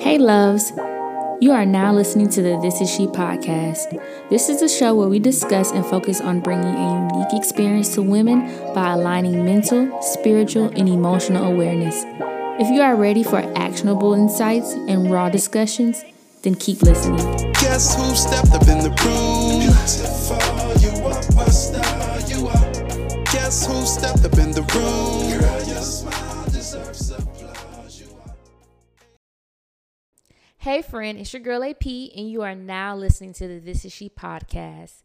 Hey, 0.00 0.16
loves. 0.16 0.72
You 1.40 1.50
are 1.50 1.66
now 1.66 1.92
listening 1.92 2.28
to 2.30 2.40
the 2.40 2.58
This 2.60 2.80
Is 2.80 2.88
She 2.88 3.06
podcast. 3.06 4.00
This 4.30 4.48
is 4.48 4.62
a 4.62 4.68
show 4.68 4.94
where 4.94 5.08
we 5.08 5.18
discuss 5.18 5.72
and 5.72 5.84
focus 5.84 6.20
on 6.20 6.38
bringing 6.40 6.72
a 6.72 7.10
unique 7.12 7.32
experience 7.32 7.94
to 7.94 8.02
women 8.02 8.46
by 8.74 8.92
aligning 8.92 9.44
mental, 9.44 10.00
spiritual, 10.00 10.68
and 10.76 10.88
emotional 10.88 11.44
awareness. 11.44 12.04
If 12.60 12.68
you 12.68 12.80
are 12.80 12.94
ready 12.94 13.24
for 13.24 13.38
actionable 13.56 14.14
insights 14.14 14.72
and 14.72 15.10
raw 15.10 15.28
discussions, 15.30 16.04
then 16.42 16.54
keep 16.54 16.82
listening. 16.82 17.52
Guess 17.54 17.96
who 17.96 18.14
stepped 18.14 18.52
up 18.52 18.68
in 18.68 18.78
the 18.78 18.90
room? 19.04 19.66
Guess 23.32 23.66
who 23.66 23.84
stepped 23.84 24.24
up 24.24 24.38
in 24.38 24.52
the 24.52 24.62
room? 24.74 25.17
Hey, 30.68 30.82
friend, 30.82 31.18
it's 31.18 31.32
your 31.32 31.40
girl 31.40 31.64
AP, 31.64 31.86
and 31.86 32.30
you 32.30 32.42
are 32.42 32.54
now 32.54 32.94
listening 32.94 33.32
to 33.32 33.48
the 33.48 33.58
This 33.58 33.86
Is 33.86 33.92
She 33.94 34.10
podcast. 34.10 34.96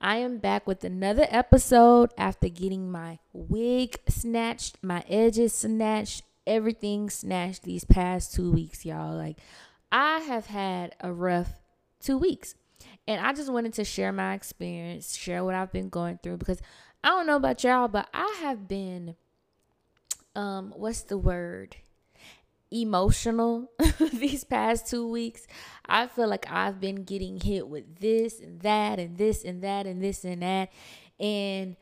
I 0.00 0.18
am 0.18 0.38
back 0.38 0.64
with 0.64 0.84
another 0.84 1.26
episode 1.28 2.12
after 2.16 2.48
getting 2.48 2.88
my 2.92 3.18
wig 3.32 3.98
snatched, 4.08 4.78
my 4.80 5.02
edges 5.08 5.52
snatched, 5.52 6.22
everything 6.46 7.10
snatched 7.10 7.64
these 7.64 7.82
past 7.82 8.32
two 8.32 8.52
weeks, 8.52 8.86
y'all. 8.86 9.12
Like, 9.16 9.38
I 9.90 10.20
have 10.20 10.46
had 10.46 10.94
a 11.00 11.12
rough 11.12 11.50
two 11.98 12.16
weeks. 12.16 12.54
And 13.08 13.20
I 13.20 13.32
just 13.32 13.52
wanted 13.52 13.72
to 13.72 13.84
share 13.84 14.12
my 14.12 14.34
experience, 14.34 15.16
share 15.16 15.42
what 15.42 15.56
I've 15.56 15.72
been 15.72 15.88
going 15.88 16.20
through 16.22 16.36
because 16.36 16.62
I 17.02 17.08
don't 17.08 17.26
know 17.26 17.34
about 17.34 17.64
y'all, 17.64 17.88
but 17.88 18.08
I 18.14 18.38
have 18.42 18.68
been 18.68 19.16
um 20.36 20.72
what's 20.76 21.00
the 21.00 21.18
word? 21.18 21.74
Emotional 22.70 23.70
these 24.12 24.44
past 24.44 24.88
2 24.88 25.08
weeks. 25.08 25.46
I 25.86 26.06
feel 26.06 26.28
like 26.28 26.46
I've 26.50 26.80
been 26.80 27.04
getting 27.04 27.40
hit 27.40 27.68
with 27.68 27.98
this 28.00 28.40
and 28.40 28.60
that 28.60 28.98
and 28.98 29.16
this 29.16 29.44
and 29.44 29.62
that 29.62 29.86
and 29.86 30.02
this 30.02 30.24
and 30.24 30.42
that 30.42 30.70
and 31.18 31.76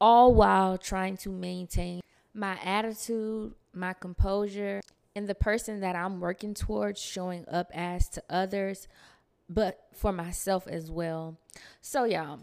all 0.00 0.34
while 0.34 0.78
trying 0.78 1.16
to 1.18 1.30
maintain 1.30 2.00
my 2.34 2.58
attitude, 2.62 3.54
my 3.72 3.92
composure, 3.94 4.80
and 5.14 5.26
the 5.26 5.34
person 5.34 5.80
that 5.80 5.96
I'm 5.96 6.20
working 6.20 6.52
towards 6.54 7.00
showing 7.00 7.46
up 7.48 7.70
as 7.74 8.08
to 8.10 8.22
others, 8.28 8.86
but 9.48 9.86
for 9.94 10.12
myself 10.12 10.66
as 10.68 10.90
well. 10.90 11.38
So, 11.80 12.04
y'all, 12.04 12.40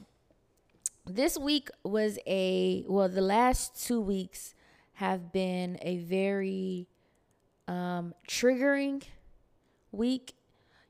this 1.05 1.37
week 1.37 1.69
was 1.83 2.17
a, 2.25 2.83
well, 2.87 3.09
the 3.09 3.21
last 3.21 3.85
two 3.85 4.01
weeks 4.01 4.55
have 4.93 5.31
been 5.31 5.77
a 5.81 5.97
very 5.97 6.87
um, 7.67 8.13
triggering 8.27 9.03
week. 9.91 10.33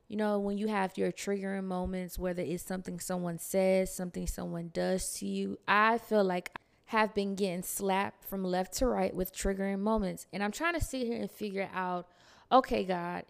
You 0.08 0.16
know, 0.16 0.38
when 0.38 0.58
you 0.58 0.68
have 0.68 0.96
your 0.96 1.10
triggering 1.12 1.64
moments, 1.64 2.18
whether 2.18 2.42
it's 2.42 2.62
something 2.62 3.00
someone 3.00 3.38
says, 3.38 3.94
something 3.94 4.26
someone 4.26 4.70
does 4.72 5.14
to 5.14 5.26
you, 5.26 5.58
I 5.66 5.98
feel 5.98 6.22
like 6.24 6.50
I 6.56 6.60
have 6.86 7.14
been 7.14 7.34
getting 7.34 7.62
slapped 7.62 8.24
from 8.24 8.44
left 8.44 8.74
to 8.74 8.86
right 8.86 9.14
with 9.14 9.34
triggering 9.34 9.80
moments. 9.80 10.26
And 10.32 10.42
I'm 10.42 10.52
trying 10.52 10.74
to 10.74 10.84
sit 10.84 11.06
here 11.06 11.20
and 11.20 11.30
figure 11.30 11.70
out 11.74 12.06
okay, 12.52 12.84
God, 12.84 13.24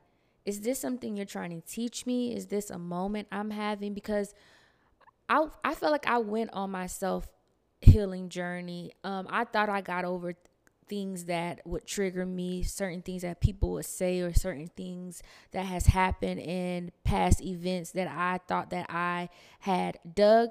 is 0.45 0.61
this 0.61 0.79
something 0.79 1.17
you're 1.17 1.25
trying 1.25 1.51
to 1.51 1.67
teach 1.67 2.05
me? 2.05 2.35
Is 2.35 2.47
this 2.47 2.69
a 2.71 2.79
moment 2.79 3.29
I'm 3.33 3.51
having? 3.51 3.95
Because 3.95 4.35
I, 5.29 5.47
I 5.65 5.75
feel 5.75 5.91
like 5.91 6.07
I 6.07 6.19
went 6.19 6.51
on 6.53 6.71
my 6.71 6.87
self 6.87 7.29
healing 7.81 8.29
journey. 8.29 8.93
Um, 9.03 9.27
I 9.31 9.45
thought 9.45 9.69
I 9.69 9.81
got 9.81 10.05
over 10.05 10.35
things 10.89 11.25
that 11.25 11.61
would 11.67 11.87
trigger 11.87 12.27
me, 12.27 12.63
certain 12.63 13.03
things 13.03 13.23
that 13.23 13.41
people 13.41 13.73
would 13.73 13.85
say, 13.85 14.21
or 14.21 14.33
certain 14.33 14.69
things 14.69 15.23
that 15.53 15.67
has 15.67 15.87
happened 15.87 16.41
in 16.41 16.93
past 17.05 17.43
events 17.43 17.93
that 17.93 18.09
I 18.09 18.39
thought 18.47 18.71
that 18.71 18.87
I 18.89 19.29
had 19.61 19.99
dug 20.15 20.51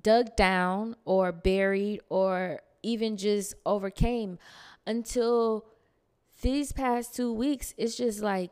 dug 0.00 0.34
down 0.36 0.96
or 1.04 1.32
buried 1.32 2.00
or 2.08 2.60
even 2.82 3.16
just 3.16 3.54
overcame. 3.66 4.38
Until 4.86 5.66
these 6.42 6.72
past 6.72 7.14
two 7.14 7.32
weeks 7.32 7.72
it's 7.78 7.96
just 7.96 8.20
like 8.20 8.50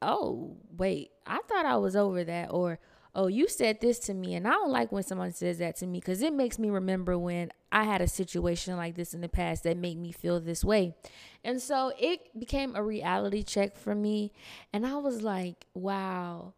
oh 0.00 0.56
wait 0.76 1.10
i 1.26 1.38
thought 1.48 1.66
i 1.66 1.76
was 1.76 1.96
over 1.96 2.24
that 2.24 2.48
or 2.50 2.78
oh 3.16 3.26
you 3.26 3.48
said 3.48 3.80
this 3.80 3.98
to 3.98 4.14
me 4.14 4.34
and 4.34 4.46
i 4.46 4.50
don't 4.50 4.70
like 4.70 4.92
when 4.92 5.02
someone 5.02 5.32
says 5.32 5.58
that 5.58 5.76
to 5.76 5.86
me 5.86 5.98
because 5.98 6.22
it 6.22 6.32
makes 6.32 6.58
me 6.58 6.70
remember 6.70 7.18
when 7.18 7.50
i 7.72 7.82
had 7.82 8.00
a 8.00 8.06
situation 8.06 8.76
like 8.76 8.94
this 8.94 9.14
in 9.14 9.20
the 9.20 9.28
past 9.28 9.64
that 9.64 9.76
made 9.76 9.98
me 9.98 10.12
feel 10.12 10.38
this 10.38 10.62
way 10.62 10.94
and 11.42 11.60
so 11.60 11.92
it 11.98 12.38
became 12.38 12.76
a 12.76 12.82
reality 12.82 13.42
check 13.42 13.76
for 13.76 13.94
me 13.94 14.32
and 14.72 14.86
i 14.86 14.94
was 14.94 15.22
like 15.22 15.66
wow 15.74 16.52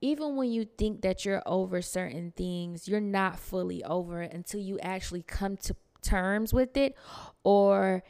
even 0.00 0.36
when 0.36 0.50
you 0.50 0.64
think 0.64 1.02
that 1.02 1.24
you're 1.24 1.42
over 1.44 1.82
certain 1.82 2.32
things, 2.36 2.86
you're 2.86 3.00
not 3.00 3.38
fully 3.38 3.82
over 3.84 4.22
it 4.22 4.32
until 4.32 4.60
you 4.60 4.78
actually 4.78 5.22
come 5.22 5.56
to 5.56 5.74
terms 6.02 6.52
with 6.52 6.76
it? 6.76 6.96
Or 7.42 8.04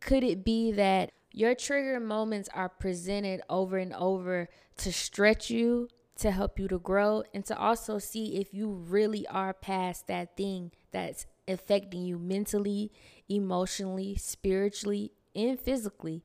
could 0.00 0.24
it 0.24 0.44
be 0.44 0.72
that 0.72 1.12
your 1.32 1.54
trigger 1.54 2.00
moments 2.00 2.48
are 2.52 2.68
presented 2.68 3.40
over 3.48 3.78
and 3.78 3.94
over 3.94 4.48
to 4.78 4.92
stretch 4.92 5.50
you, 5.50 5.88
to 6.20 6.30
help 6.30 6.58
you 6.58 6.68
to 6.68 6.78
grow, 6.78 7.22
and 7.34 7.44
to 7.46 7.58
also 7.58 7.98
see 7.98 8.36
if 8.40 8.54
you 8.54 8.68
really 8.68 9.26
are 9.28 9.52
past 9.52 10.06
that 10.06 10.36
thing 10.36 10.72
that's 10.92 11.26
affecting 11.46 12.04
you 12.04 12.18
mentally, 12.18 12.92
emotionally, 13.28 14.16
spiritually, 14.16 15.12
and 15.34 15.58
physically? 15.58 16.22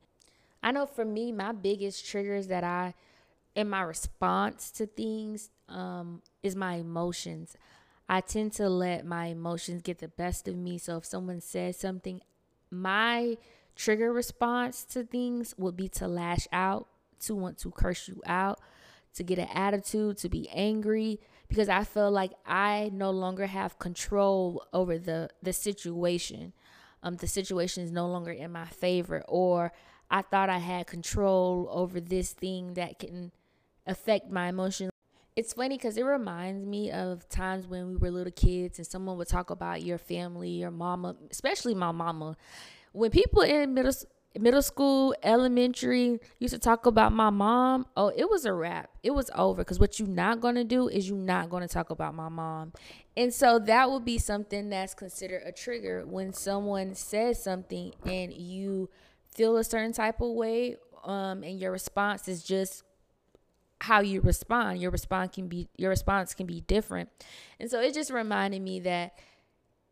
I 0.62 0.72
know 0.72 0.86
for 0.86 1.04
me, 1.04 1.32
my 1.32 1.52
biggest 1.52 2.06
triggers 2.06 2.48
that 2.48 2.64
I 2.64 2.94
in 3.54 3.70
my 3.70 3.80
response 3.80 4.70
to 4.70 4.86
things 4.86 5.50
um, 5.68 6.22
is 6.42 6.54
my 6.54 6.74
emotions. 6.74 7.56
I 8.08 8.20
tend 8.20 8.52
to 8.54 8.68
let 8.68 9.04
my 9.04 9.26
emotions 9.26 9.82
get 9.82 9.98
the 9.98 10.08
best 10.08 10.46
of 10.46 10.56
me. 10.56 10.78
So 10.78 10.98
if 10.98 11.06
someone 11.06 11.40
says 11.40 11.78
something, 11.78 12.20
my 12.70 13.38
trigger 13.74 14.12
response 14.12 14.84
to 14.84 15.04
things 15.04 15.54
would 15.56 15.76
be 15.76 15.88
to 15.88 16.06
lash 16.06 16.46
out, 16.52 16.86
to 17.20 17.34
want 17.34 17.58
to 17.58 17.70
curse 17.70 18.08
you 18.08 18.22
out, 18.26 18.60
to 19.16 19.22
get 19.24 19.38
an 19.38 19.48
attitude, 19.52 20.18
to 20.18 20.28
be 20.28 20.48
angry 20.50 21.20
because 21.48 21.68
I 21.68 21.84
feel 21.84 22.10
like 22.10 22.32
I 22.46 22.90
no 22.92 23.10
longer 23.10 23.46
have 23.46 23.78
control 23.78 24.66
over 24.72 24.98
the 24.98 25.30
the 25.42 25.52
situation. 25.52 26.52
Um 27.02 27.16
the 27.16 27.26
situation 27.26 27.84
is 27.84 27.92
no 27.92 28.06
longer 28.08 28.32
in 28.32 28.52
my 28.52 28.66
favor 28.66 29.22
or 29.28 29.72
I 30.10 30.22
thought 30.22 30.50
I 30.50 30.58
had 30.58 30.86
control 30.86 31.68
over 31.70 32.00
this 32.00 32.32
thing 32.32 32.74
that 32.74 32.98
can 32.98 33.32
affect 33.86 34.30
my 34.30 34.48
emotions. 34.48 34.90
It's 35.34 35.52
funny 35.52 35.76
because 35.76 35.96
it 35.98 36.04
reminds 36.04 36.64
me 36.64 36.90
of 36.90 37.28
times 37.28 37.66
when 37.66 37.88
we 37.88 37.96
were 37.96 38.10
little 38.10 38.32
kids 38.32 38.78
and 38.78 38.86
someone 38.86 39.18
would 39.18 39.28
talk 39.28 39.50
about 39.50 39.82
your 39.82 39.98
family, 39.98 40.50
your 40.50 40.70
mama, 40.70 41.16
especially 41.30 41.74
my 41.74 41.92
mama. 41.92 42.36
When 42.92 43.10
people 43.10 43.42
in 43.42 43.74
middle 43.74 43.92
middle 44.38 44.62
school, 44.62 45.14
elementary 45.22 46.18
used 46.38 46.54
to 46.54 46.58
talk 46.58 46.86
about 46.86 47.12
my 47.12 47.30
mom, 47.30 47.86
oh, 47.96 48.12
it 48.16 48.28
was 48.28 48.44
a 48.44 48.52
wrap. 48.52 48.90
It 49.02 49.12
was 49.12 49.30
over 49.34 49.62
because 49.62 49.78
what 49.78 49.98
you're 49.98 50.08
not 50.08 50.40
going 50.40 50.56
to 50.56 50.64
do 50.64 50.88
is 50.88 51.08
you're 51.08 51.18
not 51.18 51.50
going 51.50 51.62
to 51.62 51.68
talk 51.68 51.90
about 51.90 52.14
my 52.14 52.28
mom. 52.28 52.72
And 53.16 53.32
so 53.32 53.58
that 53.60 53.90
would 53.90 54.04
be 54.04 54.18
something 54.18 54.70
that's 54.70 54.94
considered 54.94 55.42
a 55.44 55.52
trigger 55.52 56.04
when 56.06 56.32
someone 56.32 56.94
says 56.94 57.42
something 57.42 57.92
and 58.04 58.32
you 58.32 58.90
feel 59.34 59.56
a 59.56 59.64
certain 59.64 59.92
type 59.92 60.20
of 60.20 60.30
way 60.30 60.76
um, 61.04 61.42
and 61.42 61.58
your 61.58 61.70
response 61.70 62.28
is 62.28 62.42
just 62.42 62.82
how 63.80 64.00
you 64.00 64.20
respond. 64.20 64.80
Your 64.80 64.90
response 64.90 65.34
can 65.34 65.48
be 65.48 65.68
your 65.76 65.90
response 65.90 66.34
can 66.34 66.46
be 66.46 66.62
different. 66.62 67.08
And 67.60 67.70
so 67.70 67.80
it 67.80 67.94
just 67.94 68.10
reminded 68.10 68.62
me 68.62 68.80
that 68.80 69.18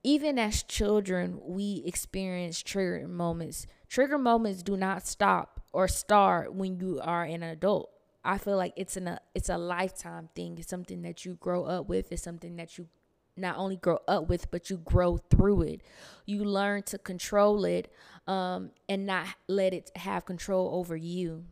even 0.02 0.38
as 0.38 0.62
children, 0.62 1.40
we 1.42 1.82
experience 1.86 2.62
trigger 2.62 3.08
moments. 3.08 3.66
Trigger 3.88 4.18
moments 4.18 4.62
do 4.62 4.76
not 4.76 5.06
stop 5.06 5.60
or 5.72 5.88
start 5.88 6.54
when 6.54 6.78
you 6.78 7.00
are 7.02 7.24
an 7.24 7.42
adult. 7.42 7.90
I 8.24 8.38
feel 8.38 8.56
like 8.56 8.72
it's 8.76 8.96
an 8.96 9.08
a, 9.08 9.20
it's 9.34 9.48
a 9.48 9.58
lifetime 9.58 10.30
thing. 10.34 10.56
It's 10.58 10.68
something 10.68 11.02
that 11.02 11.24
you 11.24 11.34
grow 11.34 11.64
up 11.64 11.88
with. 11.88 12.10
It's 12.10 12.22
something 12.22 12.56
that 12.56 12.78
you 12.78 12.88
not 13.36 13.56
only 13.56 13.76
grow 13.76 13.98
up 14.06 14.28
with, 14.28 14.50
but 14.50 14.70
you 14.70 14.78
grow 14.78 15.16
through 15.16 15.62
it. 15.62 15.82
You 16.24 16.44
learn 16.44 16.84
to 16.84 16.98
control 16.98 17.64
it 17.64 17.92
um, 18.26 18.70
and 18.88 19.06
not 19.06 19.26
let 19.48 19.74
it 19.74 19.90
have 19.96 20.24
control 20.24 20.70
over 20.74 20.96
you. 20.96 21.44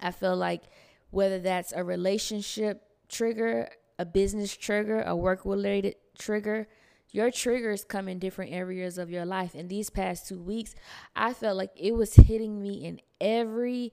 I 0.00 0.10
feel 0.10 0.36
like 0.36 0.64
whether 1.10 1.38
that's 1.38 1.72
a 1.72 1.82
relationship 1.82 2.82
trigger, 3.08 3.70
a 3.98 4.04
business 4.04 4.54
trigger, 4.54 5.02
a 5.02 5.16
work 5.16 5.44
related 5.44 5.96
trigger. 6.18 6.68
Your 7.12 7.30
triggers 7.30 7.84
come 7.84 8.08
in 8.08 8.18
different 8.18 8.52
areas 8.52 8.98
of 8.98 9.10
your 9.10 9.24
life. 9.24 9.54
And 9.54 9.68
these 9.68 9.90
past 9.90 10.28
two 10.28 10.40
weeks, 10.40 10.74
I 11.14 11.32
felt 11.32 11.56
like 11.56 11.70
it 11.76 11.94
was 11.94 12.14
hitting 12.14 12.60
me 12.60 12.84
in 12.84 13.00
every 13.20 13.92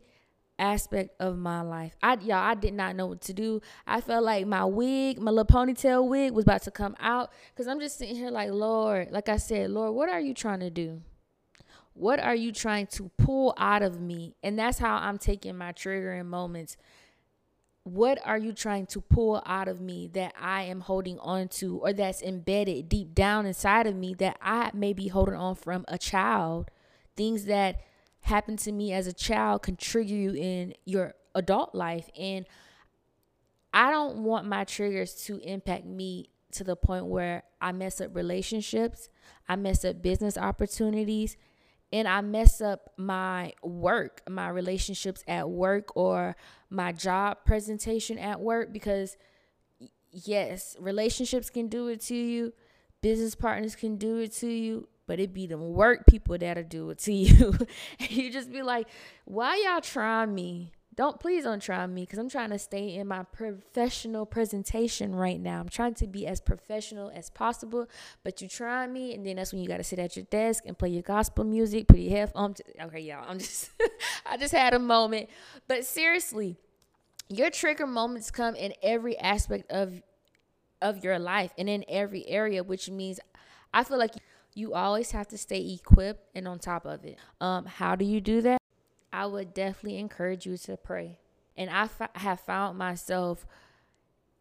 aspect 0.59 1.19
of 1.19 1.37
my 1.37 1.61
life. 1.61 1.95
I 2.01 2.13
y'all, 2.15 2.33
I 2.33 2.55
did 2.55 2.73
not 2.73 2.95
know 2.95 3.07
what 3.07 3.21
to 3.21 3.33
do. 3.33 3.61
I 3.87 4.01
felt 4.01 4.23
like 4.23 4.45
my 4.45 4.65
wig, 4.65 5.19
my 5.19 5.31
little 5.31 5.45
ponytail 5.45 6.07
wig, 6.07 6.33
was 6.33 6.43
about 6.43 6.63
to 6.63 6.71
come 6.71 6.95
out 6.99 7.31
because 7.53 7.67
I'm 7.67 7.79
just 7.79 7.97
sitting 7.97 8.15
here 8.15 8.29
like, 8.29 8.51
Lord, 8.51 9.11
like 9.11 9.29
I 9.29 9.37
said, 9.37 9.71
Lord, 9.71 9.93
what 9.95 10.09
are 10.09 10.21
you 10.21 10.33
trying 10.33 10.59
to 10.59 10.69
do? 10.69 11.01
What 11.93 12.19
are 12.19 12.35
you 12.35 12.51
trying 12.51 12.87
to 12.87 13.11
pull 13.17 13.53
out 13.57 13.83
of 13.83 14.01
me? 14.01 14.35
And 14.41 14.57
that's 14.57 14.79
how 14.79 14.95
I'm 14.95 15.17
taking 15.17 15.57
my 15.57 15.73
triggering 15.73 16.25
moments. 16.25 16.75
What 17.85 18.17
are 18.25 18.37
you 18.37 18.53
trying 18.53 18.85
to 18.87 19.01
pull 19.01 19.43
out 19.45 19.67
of 19.67 19.81
me 19.81 20.09
that 20.13 20.33
I 20.39 20.63
am 20.63 20.81
holding 20.81 21.19
on 21.19 21.49
to 21.49 21.79
or 21.79 21.91
that's 21.91 22.21
embedded 22.21 22.87
deep 22.87 23.13
down 23.13 23.45
inside 23.45 23.87
of 23.87 23.95
me 23.95 24.13
that 24.15 24.37
I 24.41 24.71
may 24.73 24.93
be 24.93 25.09
holding 25.09 25.35
on 25.35 25.55
from 25.55 25.83
a 25.89 25.97
child? 25.97 26.71
Things 27.17 27.45
that 27.45 27.81
happened 28.21 28.59
to 28.59 28.71
me 28.71 28.93
as 28.93 29.05
a 29.05 29.13
child 29.13 29.63
can 29.63 29.75
trigger 29.75 30.13
you 30.13 30.33
in 30.33 30.75
your 30.85 31.13
adult 31.35 31.75
life. 31.75 32.09
And 32.17 32.45
I 33.73 33.91
don't 33.91 34.23
want 34.23 34.47
my 34.47 34.63
triggers 34.63 35.15
to 35.25 35.39
impact 35.39 35.85
me 35.85 36.29
to 36.53 36.63
the 36.63 36.77
point 36.77 37.07
where 37.07 37.43
I 37.59 37.73
mess 37.73 37.99
up 37.99 38.15
relationships, 38.15 39.09
I 39.49 39.57
mess 39.57 39.83
up 39.83 40.01
business 40.01 40.37
opportunities, 40.37 41.35
and 41.93 42.07
I 42.07 42.21
mess 42.21 42.59
up 42.59 42.91
my 42.97 43.53
work, 43.61 44.23
my 44.27 44.49
relationships 44.49 45.23
at 45.27 45.47
work, 45.47 45.95
or 45.95 46.35
my 46.71 46.91
job 46.91 47.45
presentation 47.45 48.17
at 48.17 48.41
work. 48.41 48.73
Because, 48.73 49.15
yes, 50.11 50.75
relationships 50.79 51.51
can 51.51 51.67
do 51.67 51.89
it 51.89 52.01
to 52.01 52.15
you, 52.15 52.51
business 53.01 53.35
partners 53.35 53.75
can 53.75 53.97
do 53.97 54.17
it 54.17 54.33
to 54.37 54.47
you, 54.47 54.87
but 55.05 55.19
it 55.19 55.35
be 55.35 55.45
them 55.45 55.71
work 55.73 56.07
people 56.07 56.35
that'll 56.35 56.63
do 56.63 56.89
it 56.89 56.97
to 56.97 57.13
you. 57.13 57.55
you 57.99 58.31
just 58.31 58.51
be 58.51 58.63
like, 58.63 58.87
why 59.25 59.61
y'all 59.63 59.79
trying 59.79 60.33
me? 60.33 60.71
Don't 60.95 61.19
please 61.19 61.43
don't 61.43 61.61
try 61.61 61.85
me 61.87 62.03
because 62.03 62.19
I'm 62.19 62.29
trying 62.29 62.51
to 62.51 62.59
stay 62.59 62.95
in 62.95 63.07
my 63.07 63.23
professional 63.23 64.25
presentation 64.25 65.15
right 65.15 65.39
now. 65.39 65.59
I'm 65.59 65.69
trying 65.69 65.93
to 65.95 66.07
be 66.07 66.27
as 66.27 66.41
professional 66.41 67.11
as 67.13 67.29
possible, 67.29 67.87
but 68.23 68.41
you 68.41 68.47
try 68.47 68.85
me, 68.87 69.13
and 69.13 69.25
then 69.25 69.37
that's 69.37 69.53
when 69.53 69.61
you 69.61 69.67
got 69.67 69.77
to 69.77 69.83
sit 69.83 69.99
at 69.99 70.15
your 70.15 70.25
desk 70.25 70.63
and 70.65 70.77
play 70.77 70.89
your 70.89 71.01
gospel 71.01 71.43
music, 71.43 71.87
put 71.87 71.99
your 71.99 72.15
headphones. 72.15 72.61
Okay, 72.81 72.99
y'all, 72.99 73.25
I'm 73.27 73.39
just, 73.39 73.71
I 74.25 74.37
just 74.37 74.53
had 74.53 74.73
a 74.73 74.79
moment, 74.79 75.29
but 75.67 75.85
seriously, 75.85 76.57
your 77.29 77.49
trigger 77.49 77.87
moments 77.87 78.29
come 78.31 78.55
in 78.55 78.73
every 78.83 79.17
aspect 79.17 79.71
of 79.71 80.01
of 80.81 81.03
your 81.03 81.17
life 81.17 81.51
and 81.57 81.69
in 81.69 81.85
every 81.87 82.27
area, 82.27 82.61
which 82.61 82.89
means 82.89 83.19
I 83.73 83.85
feel 83.85 83.97
like 83.97 84.15
you 84.53 84.73
always 84.73 85.11
have 85.11 85.27
to 85.29 85.37
stay 85.37 85.73
equipped 85.73 86.27
and 86.35 86.47
on 86.47 86.59
top 86.59 86.85
of 86.85 87.05
it. 87.05 87.17
Um, 87.39 87.65
how 87.65 87.95
do 87.95 88.05
you 88.05 88.19
do 88.19 88.41
that? 88.41 88.62
I 89.13 89.27
would 89.27 89.53
definitely 89.53 89.99
encourage 89.99 90.45
you 90.45 90.57
to 90.57 90.75
pray. 90.75 91.19
And 91.55 91.69
I 91.69 91.83
f- 91.83 92.09
have 92.15 92.39
found 92.39 92.77
myself 92.77 93.45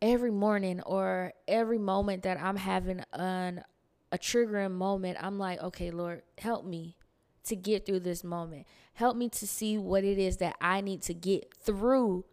every 0.00 0.30
morning 0.30 0.80
or 0.80 1.34
every 1.46 1.78
moment 1.78 2.22
that 2.22 2.40
I'm 2.40 2.56
having 2.56 3.04
an 3.12 3.62
a 4.10 4.18
triggering 4.18 4.72
moment, 4.72 5.16
I'm 5.20 5.38
like, 5.38 5.60
okay, 5.62 5.90
Lord, 5.90 6.22
help 6.38 6.66
me 6.66 6.96
to 7.44 7.56
get 7.56 7.86
through 7.86 8.00
this 8.00 8.22
moment. 8.22 8.66
Help 8.94 9.16
me 9.16 9.30
to 9.30 9.46
see 9.46 9.78
what 9.78 10.04
it 10.04 10.18
is 10.18 10.36
that 10.36 10.56
I 10.60 10.82
need 10.82 11.00
to 11.02 11.14
get 11.14 11.52
through 11.54 12.26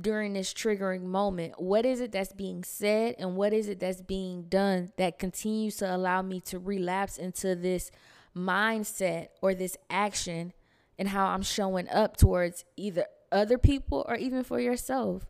during 0.00 0.32
this 0.34 0.54
triggering 0.54 1.02
moment. 1.02 1.60
What 1.60 1.84
is 1.84 2.00
it 2.00 2.12
that's 2.12 2.32
being 2.32 2.62
said 2.62 3.16
and 3.18 3.36
what 3.36 3.52
is 3.52 3.68
it 3.68 3.80
that's 3.80 4.00
being 4.00 4.44
done 4.44 4.92
that 4.96 5.18
continues 5.18 5.76
to 5.78 5.94
allow 5.94 6.22
me 6.22 6.40
to 6.42 6.60
relapse 6.60 7.18
into 7.18 7.56
this 7.56 7.90
mindset 8.36 9.28
or 9.42 9.54
this 9.54 9.76
action 9.90 10.52
and 10.98 11.08
how 11.08 11.26
I'm 11.26 11.42
showing 11.42 11.88
up 11.88 12.16
towards 12.16 12.64
either 12.76 13.06
other 13.30 13.58
people 13.58 14.04
or 14.08 14.16
even 14.16 14.44
for 14.44 14.60
yourself. 14.60 15.26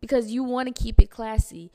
Because 0.00 0.30
you 0.30 0.42
want 0.42 0.74
to 0.74 0.82
keep 0.82 1.00
it 1.00 1.10
classy. 1.10 1.70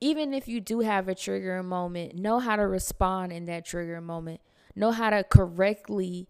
Even 0.00 0.32
if 0.32 0.48
you 0.48 0.60
do 0.60 0.80
have 0.80 1.08
a 1.08 1.14
trigger 1.14 1.62
moment, 1.62 2.14
know 2.14 2.38
how 2.38 2.56
to 2.56 2.66
respond 2.66 3.32
in 3.32 3.44
that 3.44 3.66
trigger 3.66 4.00
moment. 4.00 4.40
Know 4.74 4.92
how 4.92 5.10
to 5.10 5.22
correctly 5.22 6.26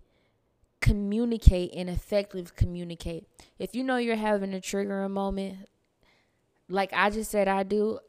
communicate 0.80 1.72
and 1.74 1.88
effectively 1.88 2.50
communicate. 2.56 3.28
If 3.58 3.74
you 3.74 3.84
know 3.84 3.96
you're 3.96 4.16
having 4.16 4.54
a 4.54 4.60
trigger 4.60 5.08
moment, 5.08 5.68
like 6.68 6.90
I 6.92 7.10
just 7.10 7.30
said 7.30 7.46
I 7.46 7.62
do, 7.62 8.00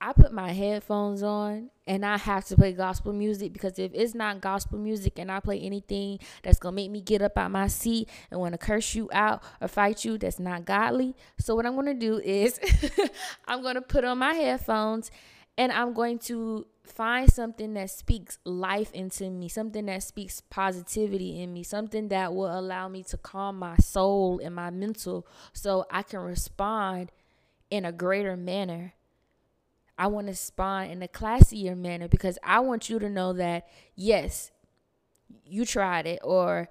I 0.00 0.12
put 0.12 0.32
my 0.32 0.52
headphones 0.52 1.24
on 1.24 1.70
and 1.86 2.06
I 2.06 2.18
have 2.18 2.44
to 2.46 2.56
play 2.56 2.72
gospel 2.72 3.12
music 3.12 3.52
because 3.52 3.78
if 3.78 3.90
it's 3.94 4.14
not 4.14 4.40
gospel 4.40 4.78
music 4.78 5.18
and 5.18 5.30
I 5.30 5.40
play 5.40 5.58
anything 5.60 6.20
that's 6.42 6.58
gonna 6.58 6.76
make 6.76 6.90
me 6.90 7.00
get 7.00 7.20
up 7.20 7.36
out 7.36 7.50
my 7.50 7.66
seat 7.66 8.08
and 8.30 8.38
want 8.38 8.52
to 8.52 8.58
curse 8.58 8.94
you 8.94 9.10
out 9.12 9.42
or 9.60 9.66
fight 9.66 10.04
you, 10.04 10.16
that's 10.16 10.38
not 10.38 10.64
godly. 10.64 11.16
So 11.38 11.56
what 11.56 11.66
I'm 11.66 11.74
gonna 11.74 11.94
do 11.94 12.18
is 12.18 12.60
I'm 13.48 13.62
gonna 13.62 13.82
put 13.82 14.04
on 14.04 14.18
my 14.18 14.34
headphones 14.34 15.10
and 15.56 15.72
I'm 15.72 15.92
going 15.92 16.20
to 16.20 16.68
find 16.84 17.30
something 17.30 17.74
that 17.74 17.90
speaks 17.90 18.38
life 18.44 18.92
into 18.92 19.28
me, 19.28 19.48
something 19.48 19.86
that 19.86 20.04
speaks 20.04 20.40
positivity 20.40 21.42
in 21.42 21.52
me, 21.52 21.64
something 21.64 22.08
that 22.08 22.32
will 22.32 22.56
allow 22.56 22.88
me 22.88 23.02
to 23.04 23.16
calm 23.16 23.58
my 23.58 23.76
soul 23.78 24.40
and 24.42 24.54
my 24.54 24.70
mental 24.70 25.26
so 25.52 25.84
I 25.90 26.02
can 26.02 26.20
respond 26.20 27.10
in 27.70 27.84
a 27.84 27.92
greater 27.92 28.36
manner 28.36 28.94
I 29.98 30.06
want 30.06 30.28
to 30.28 30.32
respond 30.32 30.92
in 30.92 31.02
a 31.02 31.08
classier 31.08 31.76
manner 31.76 32.08
because 32.08 32.38
I 32.42 32.60
want 32.60 32.88
you 32.88 32.98
to 33.00 33.10
know 33.10 33.32
that, 33.34 33.66
yes, 33.96 34.52
you 35.44 35.64
tried 35.64 36.06
it, 36.06 36.20
or 36.22 36.68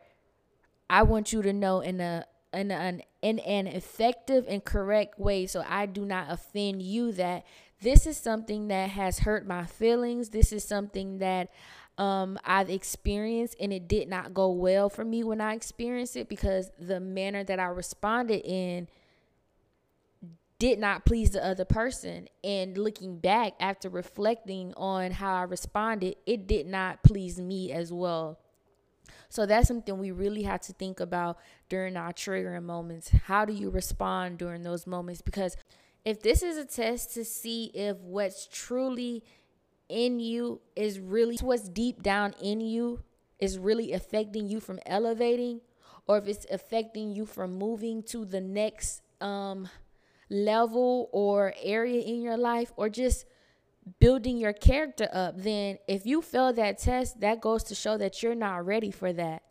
I 0.89 1.03
want 1.03 1.33
you 1.33 1.41
to 1.41 1.53
know 1.53 1.81
in 1.81 2.00
a 2.00 2.25
in 2.53 2.71
an 2.71 3.01
in 3.21 3.39
an 3.39 3.68
effective 3.68 4.45
and 4.47 4.63
correct 4.63 5.19
way 5.19 5.45
so 5.45 5.63
I 5.68 5.85
do 5.85 6.06
not 6.06 6.27
offend 6.29 6.81
you 6.81 7.12
that 7.13 7.45
this 7.81 8.07
is 8.07 8.18
something 8.18 8.69
that 8.69 8.91
has 8.91 9.19
hurt 9.19 9.45
my 9.45 9.65
feelings. 9.65 10.29
This 10.29 10.51
is 10.51 10.63
something 10.63 11.19
that 11.19 11.50
um, 11.97 12.39
I've 12.44 12.69
experienced 12.69 13.56
and 13.59 13.71
it 13.71 13.88
did 13.88 14.07
not 14.07 14.33
go 14.33 14.50
well 14.50 14.89
for 14.89 15.06
me 15.06 15.24
when 15.24 15.41
I 15.41 15.53
experienced 15.53 16.15
it 16.15 16.29
because 16.29 16.71
the 16.79 17.00
manner 17.00 17.44
that 17.44 17.59
I 17.59 17.65
responded 17.65 18.41
in 18.45 18.88
did 20.59 20.80
not 20.80 21.06
please 21.06 21.31
the 21.31 21.45
other 21.45 21.65
person. 21.65 22.27
And 22.44 22.77
looking 22.77 23.19
back 23.19 23.54
after 23.59 23.89
reflecting 23.89 24.74
on 24.75 25.12
how 25.12 25.36
I 25.36 25.44
responded, 25.44 26.15
it 26.25 26.48
did 26.48 26.68
not 26.68 27.04
please 27.04 27.39
me 27.39 27.71
as 27.71 27.94
well. 27.94 28.39
So 29.30 29.45
that's 29.45 29.68
something 29.68 29.98
we 29.98 30.12
really 30.12 30.44
have 30.44 30.62
to 30.62 30.74
think 30.74 31.00
about 31.00 31.38
during 31.69 31.98
our 31.98 32.13
triggering 32.13 32.63
moments. 32.63 33.09
How 33.09 33.45
do 33.45 33.54
you 33.54 33.69
respond 33.69 34.38
during 34.38 34.63
those 34.63 34.88
moments? 34.88 35.21
Because 35.21 35.57
if 36.06 36.21
this 36.21 36.42
is 36.42 36.57
a 36.57 36.65
test 36.65 37.13
to 37.15 37.25
see 37.25 37.65
if 37.74 37.98
what's 37.98 38.48
truly 38.48 39.24
in 39.89 40.19
you 40.19 40.62
is 40.75 41.00
really 41.00 41.38
what's 41.42 41.69
deep 41.69 42.01
down 42.01 42.33
in 42.42 42.62
you 42.62 43.03
is 43.39 43.60
really 43.60 43.94
affecting 43.94 44.48
you 44.50 44.60
from 44.60 44.80
elevating, 44.86 45.62
or 46.08 46.17
if 46.17 46.27
it's 46.27 46.46
affecting 46.50 47.12
you 47.12 47.25
from 47.25 47.58
moving 47.58 48.01
to 48.03 48.25
the 48.25 48.41
next 48.41 49.01
um 49.22 49.67
level 50.29 51.10
or 51.12 51.53
area 51.62 52.01
in 52.01 52.22
your 52.22 52.38
life 52.38 52.72
or 52.75 52.89
just 52.89 53.25
building 54.00 54.38
your 54.38 54.53
character 54.53 55.07
up, 55.13 55.36
then 55.38 55.77
if 55.88 56.05
you 56.05 56.22
fail 56.22 56.53
that 56.53 56.77
test, 56.77 57.19
that 57.22 57.41
goes 57.41 57.63
to 57.65 57.75
show 57.75 57.98
that 57.98 58.22
you're 58.22 58.36
not 58.36 58.65
ready 58.65 58.91
for 58.91 59.13
that. 59.13 59.43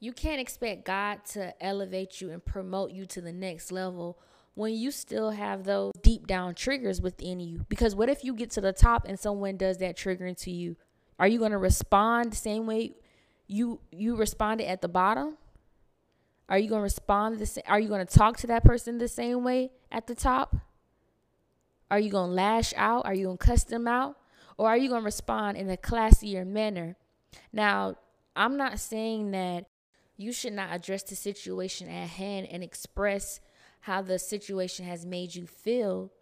You 0.00 0.12
can't 0.12 0.40
expect 0.40 0.86
God 0.86 1.24
to 1.32 1.54
elevate 1.62 2.20
you 2.20 2.30
and 2.30 2.44
promote 2.44 2.90
you 2.90 3.04
to 3.06 3.20
the 3.20 3.32
next 3.32 3.70
level 3.70 4.18
when 4.54 4.74
you 4.74 4.90
still 4.90 5.30
have 5.30 5.64
those 5.64 5.92
deep 6.02 6.26
down 6.26 6.54
triggers 6.54 7.00
within 7.00 7.40
you. 7.40 7.64
Because 7.68 7.94
what 7.94 8.08
if 8.08 8.24
you 8.24 8.34
get 8.34 8.50
to 8.52 8.60
the 8.60 8.72
top 8.72 9.06
and 9.06 9.18
someone 9.18 9.56
does 9.56 9.78
that 9.78 9.96
triggering 9.96 10.36
to 10.42 10.50
you? 10.50 10.76
Are 11.18 11.28
you 11.28 11.38
going 11.38 11.52
to 11.52 11.58
respond 11.58 12.32
the 12.32 12.36
same 12.36 12.66
way 12.66 12.94
you 13.46 13.80
you 13.90 14.16
responded 14.16 14.68
at 14.68 14.80
the 14.80 14.88
bottom? 14.88 15.36
Are 16.50 16.58
you 16.58 16.68
going 16.68 16.80
to 16.80 16.84
respond 16.84 17.38
the 17.38 17.46
same? 17.46 17.62
Are 17.68 17.78
you 17.78 17.88
going 17.88 18.04
to 18.04 18.18
talk 18.18 18.36
to 18.38 18.48
that 18.48 18.64
person 18.64 18.98
the 18.98 19.06
same 19.06 19.44
way 19.44 19.70
at 19.90 20.08
the 20.08 20.16
top? 20.16 20.56
Are 21.90 22.00
you 22.00 22.10
going 22.10 22.30
to 22.30 22.34
lash 22.34 22.74
out? 22.76 23.06
Are 23.06 23.14
you 23.14 23.26
going 23.26 23.38
to 23.38 23.46
cuss 23.46 23.62
them 23.62 23.86
out? 23.86 24.16
Or 24.58 24.68
are 24.68 24.76
you 24.76 24.88
going 24.88 25.02
to 25.02 25.06
respond 25.06 25.56
in 25.56 25.70
a 25.70 25.76
classier 25.76 26.44
manner? 26.44 26.96
Now, 27.52 27.94
I'm 28.34 28.56
not 28.56 28.80
saying 28.80 29.30
that 29.30 29.66
you 30.16 30.32
should 30.32 30.52
not 30.52 30.72
address 30.72 31.04
the 31.04 31.14
situation 31.14 31.88
at 31.88 32.08
hand 32.08 32.48
and 32.50 32.62
express 32.62 33.40
how 33.82 34.02
the 34.02 34.18
situation 34.18 34.84
has 34.86 35.06
made 35.06 35.34
you 35.34 35.46
feel. 35.46 36.12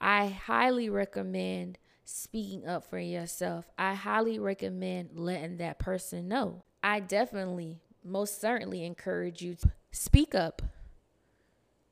I 0.00 0.28
highly 0.28 0.88
recommend 0.88 1.78
speaking 2.04 2.66
up 2.66 2.84
for 2.84 2.98
yourself. 2.98 3.68
I 3.78 3.94
highly 3.94 4.38
recommend 4.38 5.10
letting 5.14 5.58
that 5.58 5.78
person 5.78 6.26
know. 6.26 6.64
I 6.82 7.00
definitely 7.00 7.80
most 8.08 8.40
certainly 8.40 8.84
encourage 8.84 9.42
you 9.42 9.54
to 9.56 9.70
speak 9.90 10.34
up, 10.34 10.62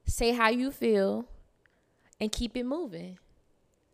say 0.05 0.33
how 0.33 0.49
you 0.49 0.71
feel, 0.71 1.27
and 2.21 2.33
keep 2.33 2.57
it 2.57 2.65
moving. 2.65 3.19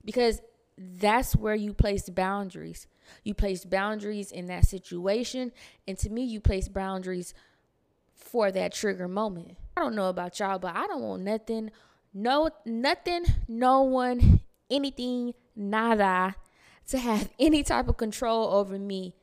Because 0.04 0.40
that's 0.76 1.36
where 1.36 1.54
you 1.54 1.74
place 1.74 2.08
boundaries. 2.08 2.86
You 3.24 3.34
place 3.34 3.64
boundaries 3.64 4.32
in 4.32 4.46
that 4.46 4.66
situation. 4.66 5.52
And 5.86 5.98
to 5.98 6.10
me, 6.10 6.24
you 6.24 6.40
place 6.40 6.68
boundaries 6.68 7.34
for 8.14 8.50
that 8.52 8.72
trigger 8.72 9.08
moment. 9.08 9.56
I 9.76 9.80
don't 9.80 9.94
know 9.94 10.08
about 10.08 10.38
y'all, 10.38 10.58
but 10.58 10.74
I 10.74 10.86
don't 10.86 11.02
want 11.02 11.22
nothing, 11.22 11.70
no, 12.14 12.50
nothing, 12.64 13.24
no 13.48 13.82
one, 13.82 14.40
anything, 14.70 15.34
nada 15.54 16.34
to 16.88 16.98
have 16.98 17.30
any 17.38 17.62
type 17.62 17.88
of 17.88 17.96
control 17.96 18.52
over 18.52 18.78
me 18.78 19.14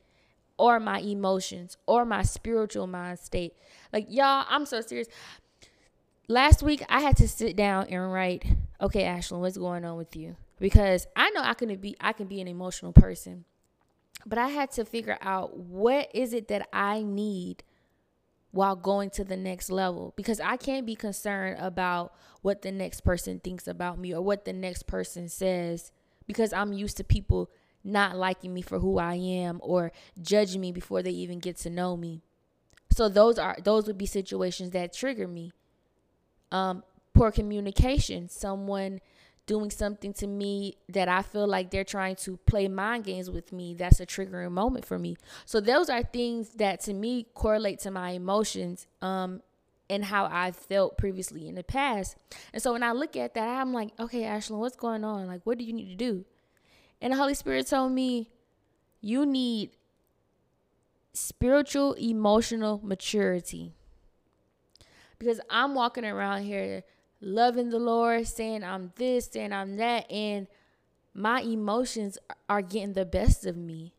or 0.60 0.78
my 0.78 1.00
emotions 1.00 1.78
or 1.86 2.04
my 2.04 2.22
spiritual 2.22 2.86
mind 2.86 3.18
state. 3.18 3.54
Like, 3.94 4.06
y'all, 4.10 4.44
I'm 4.46 4.66
so 4.66 4.82
serious. 4.82 5.08
Last 6.28 6.62
week, 6.62 6.84
I 6.90 7.00
had 7.00 7.16
to 7.16 7.26
sit 7.26 7.56
down 7.56 7.86
and 7.88 8.12
write, 8.12 8.44
okay, 8.78 9.04
Ashlyn, 9.04 9.40
what's 9.40 9.56
going 9.56 9.86
on 9.86 9.96
with 9.96 10.14
you? 10.14 10.36
Because 10.58 11.06
I 11.16 11.30
know 11.30 11.40
I 11.40 11.54
can 11.54 11.74
be 11.76 11.96
I 11.98 12.12
can 12.12 12.26
be 12.26 12.42
an 12.42 12.46
emotional 12.46 12.92
person. 12.92 13.46
But 14.26 14.36
I 14.36 14.48
had 14.48 14.70
to 14.72 14.84
figure 14.84 15.16
out 15.22 15.56
what 15.56 16.10
is 16.12 16.34
it 16.34 16.48
that 16.48 16.68
I 16.74 17.02
need 17.02 17.64
while 18.50 18.76
going 18.76 19.08
to 19.10 19.24
the 19.24 19.38
next 19.38 19.70
level 19.70 20.12
because 20.14 20.40
I 20.40 20.58
can't 20.58 20.84
be 20.84 20.94
concerned 20.94 21.56
about 21.58 22.12
what 22.42 22.60
the 22.60 22.72
next 22.72 23.02
person 23.02 23.40
thinks 23.40 23.66
about 23.66 23.98
me 23.98 24.12
or 24.12 24.20
what 24.20 24.44
the 24.44 24.52
next 24.52 24.86
person 24.86 25.28
says 25.28 25.90
because 26.26 26.52
I'm 26.52 26.74
used 26.74 26.98
to 26.98 27.04
people 27.04 27.50
not 27.84 28.16
liking 28.16 28.52
me 28.52 28.62
for 28.62 28.78
who 28.78 28.98
I 28.98 29.14
am 29.14 29.60
or 29.62 29.92
judging 30.20 30.60
me 30.60 30.72
before 30.72 31.02
they 31.02 31.10
even 31.10 31.38
get 31.38 31.56
to 31.58 31.70
know 31.70 31.96
me. 31.96 32.22
So 32.90 33.08
those 33.08 33.38
are 33.38 33.56
those 33.62 33.86
would 33.86 33.98
be 33.98 34.06
situations 34.06 34.70
that 34.70 34.92
trigger 34.92 35.28
me. 35.28 35.52
Um, 36.52 36.82
poor 37.14 37.30
communication, 37.30 38.28
someone 38.28 39.00
doing 39.46 39.70
something 39.70 40.12
to 40.14 40.26
me 40.26 40.76
that 40.88 41.08
I 41.08 41.22
feel 41.22 41.46
like 41.46 41.70
they're 41.70 41.84
trying 41.84 42.16
to 42.16 42.36
play 42.36 42.68
mind 42.68 43.04
games 43.04 43.30
with 43.30 43.52
me, 43.52 43.74
that's 43.74 43.98
a 43.98 44.06
triggering 44.06 44.52
moment 44.52 44.84
for 44.84 44.98
me. 44.98 45.16
So 45.44 45.60
those 45.60 45.88
are 45.88 46.02
things 46.02 46.50
that 46.50 46.80
to 46.82 46.94
me 46.94 47.26
correlate 47.34 47.80
to 47.80 47.90
my 47.90 48.10
emotions 48.10 48.86
um 49.02 49.42
and 49.88 50.04
how 50.04 50.28
I 50.30 50.52
felt 50.52 50.96
previously 50.96 51.48
in 51.48 51.56
the 51.56 51.64
past. 51.64 52.16
And 52.52 52.62
so 52.62 52.72
when 52.72 52.84
I 52.84 52.92
look 52.92 53.16
at 53.16 53.34
that, 53.34 53.60
I'm 53.60 53.72
like, 53.72 53.90
okay, 53.98 54.22
Ashlyn, 54.22 54.58
what's 54.58 54.76
going 54.76 55.02
on? 55.02 55.26
Like, 55.26 55.40
what 55.42 55.58
do 55.58 55.64
you 55.64 55.72
need 55.72 55.88
to 55.88 55.96
do? 55.96 56.24
And 57.00 57.12
the 57.12 57.16
Holy 57.16 57.34
Spirit 57.34 57.66
told 57.66 57.92
me, 57.92 58.30
you 59.00 59.24
need 59.24 59.70
spiritual, 61.12 61.94
emotional 61.94 62.80
maturity. 62.82 63.72
Because 65.18 65.40
I'm 65.50 65.74
walking 65.74 66.04
around 66.04 66.42
here 66.42 66.82
loving 67.20 67.70
the 67.70 67.78
Lord, 67.78 68.26
saying 68.26 68.64
I'm 68.64 68.92
this, 68.96 69.26
saying 69.26 69.52
I'm 69.52 69.76
that, 69.76 70.10
and 70.10 70.46
my 71.14 71.40
emotions 71.40 72.18
are 72.48 72.62
getting 72.62 72.94
the 72.94 73.04
best 73.04 73.44
of 73.46 73.56
me. 73.56 73.94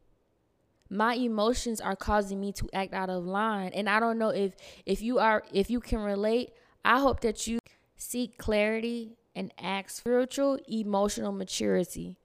My 0.90 1.14
emotions 1.16 1.80
are 1.80 1.96
causing 1.96 2.40
me 2.40 2.52
to 2.54 2.68
act 2.74 2.94
out 2.94 3.10
of 3.10 3.26
line. 3.26 3.72
And 3.74 3.90
I 3.90 4.00
don't 4.00 4.18
know 4.18 4.30
if 4.30 4.54
if 4.86 5.02
you 5.02 5.20
are 5.20 5.44
if 5.54 5.70
you 5.70 5.80
can 5.80 6.00
relate, 6.00 6.52
I 6.84 7.00
hope 7.00 7.22
that 7.22 7.48
you 7.48 7.60
seek 7.96 8.38
clarity 8.38 9.18
and 9.36 9.54
act 9.58 9.92
spiritual 9.92 10.60
emotional 10.68 11.32
maturity 11.32 12.18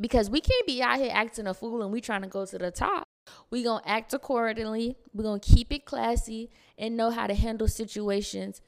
because 0.00 0.30
we 0.30 0.40
can't 0.40 0.66
be 0.66 0.82
out 0.82 0.98
here 0.98 1.10
acting 1.12 1.46
a 1.46 1.54
fool 1.54 1.82
and 1.82 1.92
we 1.92 2.00
trying 2.00 2.22
to 2.22 2.28
go 2.28 2.44
to 2.46 2.58
the 2.58 2.70
top. 2.70 3.04
We 3.50 3.62
gonna 3.62 3.82
act 3.86 4.14
accordingly. 4.14 4.96
We 5.12 5.22
gonna 5.22 5.40
keep 5.40 5.72
it 5.72 5.84
classy 5.84 6.50
and 6.78 6.96
know 6.96 7.10
how 7.10 7.26
to 7.26 7.34
handle 7.34 7.68
situations 7.68 8.60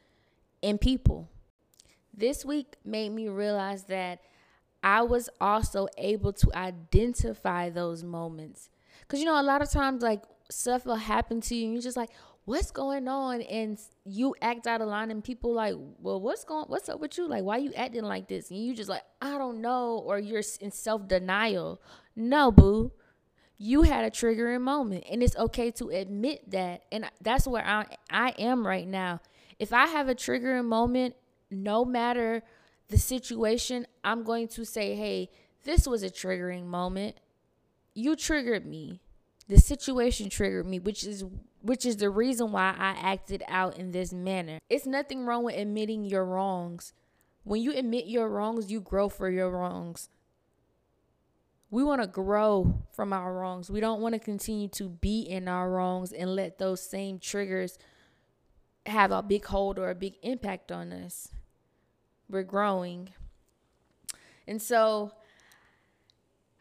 and 0.62 0.80
people. 0.80 1.28
This 2.16 2.44
week 2.44 2.76
made 2.84 3.10
me 3.10 3.28
realize 3.28 3.84
that 3.84 4.20
I 4.82 5.02
was 5.02 5.28
also 5.40 5.88
able 5.96 6.32
to 6.34 6.50
identify 6.54 7.70
those 7.70 8.04
moments. 8.04 8.68
Cause 9.08 9.18
you 9.18 9.26
know, 9.26 9.40
a 9.40 9.42
lot 9.42 9.62
of 9.62 9.70
times 9.70 10.02
like 10.02 10.22
stuff 10.50 10.86
will 10.86 10.96
happen 10.96 11.40
to 11.40 11.54
you 11.54 11.64
and 11.64 11.72
you're 11.74 11.82
just 11.82 11.96
like, 11.96 12.10
what's 12.44 12.70
going 12.70 13.08
on? 13.08 13.42
And 13.42 13.78
you 14.04 14.34
act 14.40 14.66
out 14.66 14.80
of 14.80 14.88
line 14.88 15.10
and 15.10 15.22
people 15.22 15.52
like 15.52 15.74
well 16.00 16.20
what's 16.20 16.44
going 16.44 16.66
what's 16.68 16.88
up 16.88 17.00
with 17.00 17.16
you? 17.18 17.26
Like 17.26 17.44
why 17.44 17.58
you 17.58 17.72
acting 17.74 18.04
like 18.04 18.28
this? 18.28 18.50
And 18.50 18.64
you 18.64 18.74
just 18.74 18.90
like 18.90 19.02
i 19.20 19.38
don't 19.38 19.60
know 19.60 20.02
or 20.04 20.18
you're 20.18 20.42
in 20.60 20.70
self-denial. 20.70 21.80
No 22.16 22.52
boo. 22.52 22.92
You 23.56 23.82
had 23.82 24.04
a 24.04 24.10
triggering 24.10 24.60
moment 24.60 25.04
and 25.10 25.22
it's 25.22 25.36
okay 25.36 25.70
to 25.72 25.88
admit 25.88 26.50
that 26.50 26.82
and 26.92 27.10
that's 27.20 27.46
where 27.46 27.64
i 27.64 27.86
i 28.10 28.30
am 28.38 28.66
right 28.66 28.86
now. 28.86 29.20
If 29.58 29.72
i 29.72 29.86
have 29.86 30.08
a 30.08 30.14
triggering 30.14 30.66
moment 30.66 31.14
no 31.50 31.84
matter 31.84 32.42
the 32.88 32.98
situation 32.98 33.86
i'm 34.02 34.24
going 34.24 34.48
to 34.48 34.64
say 34.64 34.94
hey 34.94 35.30
this 35.62 35.86
was 35.86 36.02
a 36.02 36.10
triggering 36.10 36.66
moment. 36.66 37.16
You 37.94 38.16
triggered 38.16 38.66
me. 38.66 39.00
The 39.48 39.58
situation 39.58 40.28
triggered 40.28 40.66
me 40.66 40.78
which 40.78 41.04
is 41.06 41.24
which 41.64 41.86
is 41.86 41.96
the 41.96 42.10
reason 42.10 42.52
why 42.52 42.74
I 42.76 42.90
acted 42.90 43.42
out 43.48 43.78
in 43.78 43.92
this 43.92 44.12
manner. 44.12 44.58
It's 44.68 44.84
nothing 44.84 45.24
wrong 45.24 45.44
with 45.44 45.56
admitting 45.56 46.04
your 46.04 46.22
wrongs. 46.22 46.92
When 47.42 47.62
you 47.62 47.72
admit 47.72 48.04
your 48.04 48.28
wrongs, 48.28 48.70
you 48.70 48.82
grow 48.82 49.08
for 49.08 49.30
your 49.30 49.50
wrongs. 49.50 50.10
We 51.70 51.82
want 51.82 52.02
to 52.02 52.06
grow 52.06 52.82
from 52.92 53.14
our 53.14 53.32
wrongs. 53.32 53.70
We 53.70 53.80
don't 53.80 54.02
want 54.02 54.12
to 54.12 54.18
continue 54.18 54.68
to 54.68 54.90
be 54.90 55.22
in 55.22 55.48
our 55.48 55.70
wrongs 55.70 56.12
and 56.12 56.36
let 56.36 56.58
those 56.58 56.82
same 56.82 57.18
triggers 57.18 57.78
have 58.84 59.10
a 59.10 59.22
big 59.22 59.46
hold 59.46 59.78
or 59.78 59.88
a 59.88 59.94
big 59.94 60.16
impact 60.22 60.70
on 60.70 60.92
us. 60.92 61.30
We're 62.28 62.42
growing. 62.42 63.08
And 64.46 64.60
so, 64.60 65.12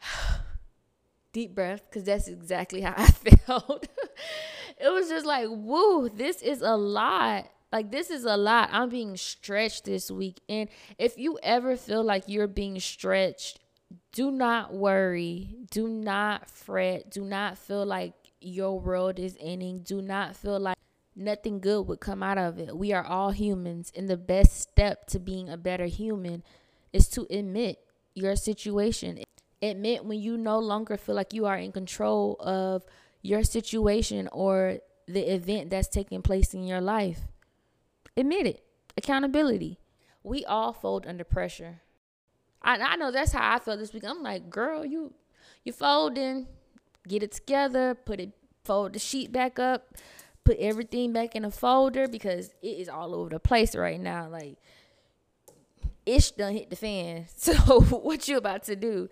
deep 1.34 1.54
breath, 1.54 1.82
because 1.90 2.04
that's 2.04 2.26
exactly 2.26 2.80
how 2.80 2.94
I 2.96 3.10
felt 3.10 3.86
it 4.78 4.92
was 4.92 5.08
just 5.08 5.26
like, 5.26 5.48
woo, 5.50 6.08
this 6.08 6.42
is 6.42 6.62
a 6.62 6.76
lot. 6.76 7.48
Like 7.72 7.90
this 7.90 8.10
is 8.10 8.24
a 8.24 8.36
lot. 8.36 8.68
I'm 8.72 8.88
being 8.88 9.16
stretched 9.16 9.84
this 9.84 10.10
week. 10.10 10.40
And 10.48 10.68
if 10.98 11.18
you 11.18 11.38
ever 11.42 11.76
feel 11.76 12.04
like 12.04 12.24
you're 12.28 12.46
being 12.46 12.78
stretched, 12.78 13.58
do 14.12 14.30
not 14.30 14.72
worry. 14.72 15.56
Do 15.70 15.88
not 15.88 16.48
fret. 16.48 17.10
Do 17.10 17.24
not 17.24 17.58
feel 17.58 17.84
like 17.84 18.14
your 18.40 18.78
world 18.78 19.18
is 19.18 19.36
ending. 19.40 19.80
Do 19.80 20.00
not 20.02 20.36
feel 20.36 20.60
like 20.60 20.78
nothing 21.16 21.60
good 21.60 21.82
would 21.88 22.00
come 22.00 22.22
out 22.22 22.38
of 22.38 22.58
it. 22.58 22.76
We 22.76 22.92
are 22.92 23.04
all 23.04 23.30
humans, 23.30 23.92
and 23.96 24.08
the 24.08 24.16
best 24.16 24.60
step 24.60 25.06
to 25.08 25.18
being 25.18 25.48
a 25.48 25.56
better 25.56 25.86
human 25.86 26.42
is 26.92 27.08
to 27.10 27.26
admit 27.30 27.78
your 28.14 28.36
situation. 28.36 29.22
Admit 29.62 30.04
when 30.04 30.20
you 30.20 30.36
no 30.36 30.58
longer 30.58 30.96
feel 30.96 31.14
like 31.14 31.32
you 31.32 31.46
are 31.46 31.56
in 31.56 31.72
control 31.72 32.36
of 32.40 32.84
your 33.24 33.42
situation 33.42 34.28
or 34.32 34.78
the 35.08 35.34
event 35.34 35.70
that's 35.70 35.88
taking 35.88 36.22
place 36.22 36.54
in 36.54 36.62
your 36.64 36.80
life. 36.80 37.20
Admit 38.16 38.46
it. 38.46 38.64
Accountability. 38.96 39.80
We 40.22 40.44
all 40.44 40.72
fold 40.72 41.06
under 41.06 41.24
pressure. 41.24 41.80
I, 42.62 42.76
I 42.76 42.96
know 42.96 43.10
that's 43.10 43.32
how 43.32 43.54
I 43.54 43.58
felt 43.58 43.80
this 43.80 43.92
week. 43.92 44.04
I'm 44.06 44.22
like, 44.22 44.50
girl, 44.50 44.84
you 44.84 45.14
you 45.64 45.72
folding, 45.72 46.46
get 47.08 47.22
it 47.22 47.32
together, 47.32 47.94
put 47.94 48.20
it 48.20 48.32
fold 48.62 48.92
the 48.92 48.98
sheet 48.98 49.32
back 49.32 49.58
up, 49.58 49.94
put 50.44 50.58
everything 50.58 51.12
back 51.12 51.34
in 51.34 51.44
a 51.44 51.50
folder 51.50 52.06
because 52.06 52.50
it 52.62 52.78
is 52.78 52.88
all 52.88 53.14
over 53.14 53.30
the 53.30 53.40
place 53.40 53.74
right 53.74 54.00
now. 54.00 54.28
Like 54.28 54.58
ish 56.06 56.32
done 56.32 56.52
hit 56.52 56.70
the 56.70 56.76
fan. 56.76 57.26
So 57.36 57.54
what 57.80 58.28
you 58.28 58.36
about 58.36 58.64
to 58.64 58.76
do? 58.76 59.08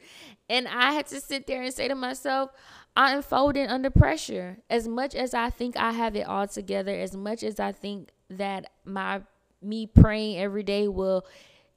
And 0.48 0.68
I 0.68 0.92
had 0.92 1.06
to 1.08 1.20
sit 1.20 1.46
there 1.46 1.62
and 1.62 1.72
say 1.72 1.88
to 1.88 1.94
myself, 1.94 2.50
I'm 2.96 3.22
folding 3.22 3.68
under 3.68 3.90
pressure. 3.90 4.58
As 4.68 4.86
much 4.86 5.14
as 5.14 5.34
I 5.34 5.50
think 5.50 5.76
I 5.76 5.92
have 5.92 6.14
it 6.14 6.26
all 6.26 6.46
together, 6.46 6.94
as 6.94 7.16
much 7.16 7.42
as 7.42 7.58
I 7.58 7.72
think 7.72 8.10
that 8.28 8.70
my 8.84 9.22
me 9.62 9.86
praying 9.86 10.38
every 10.38 10.62
day 10.62 10.88
will 10.88 11.24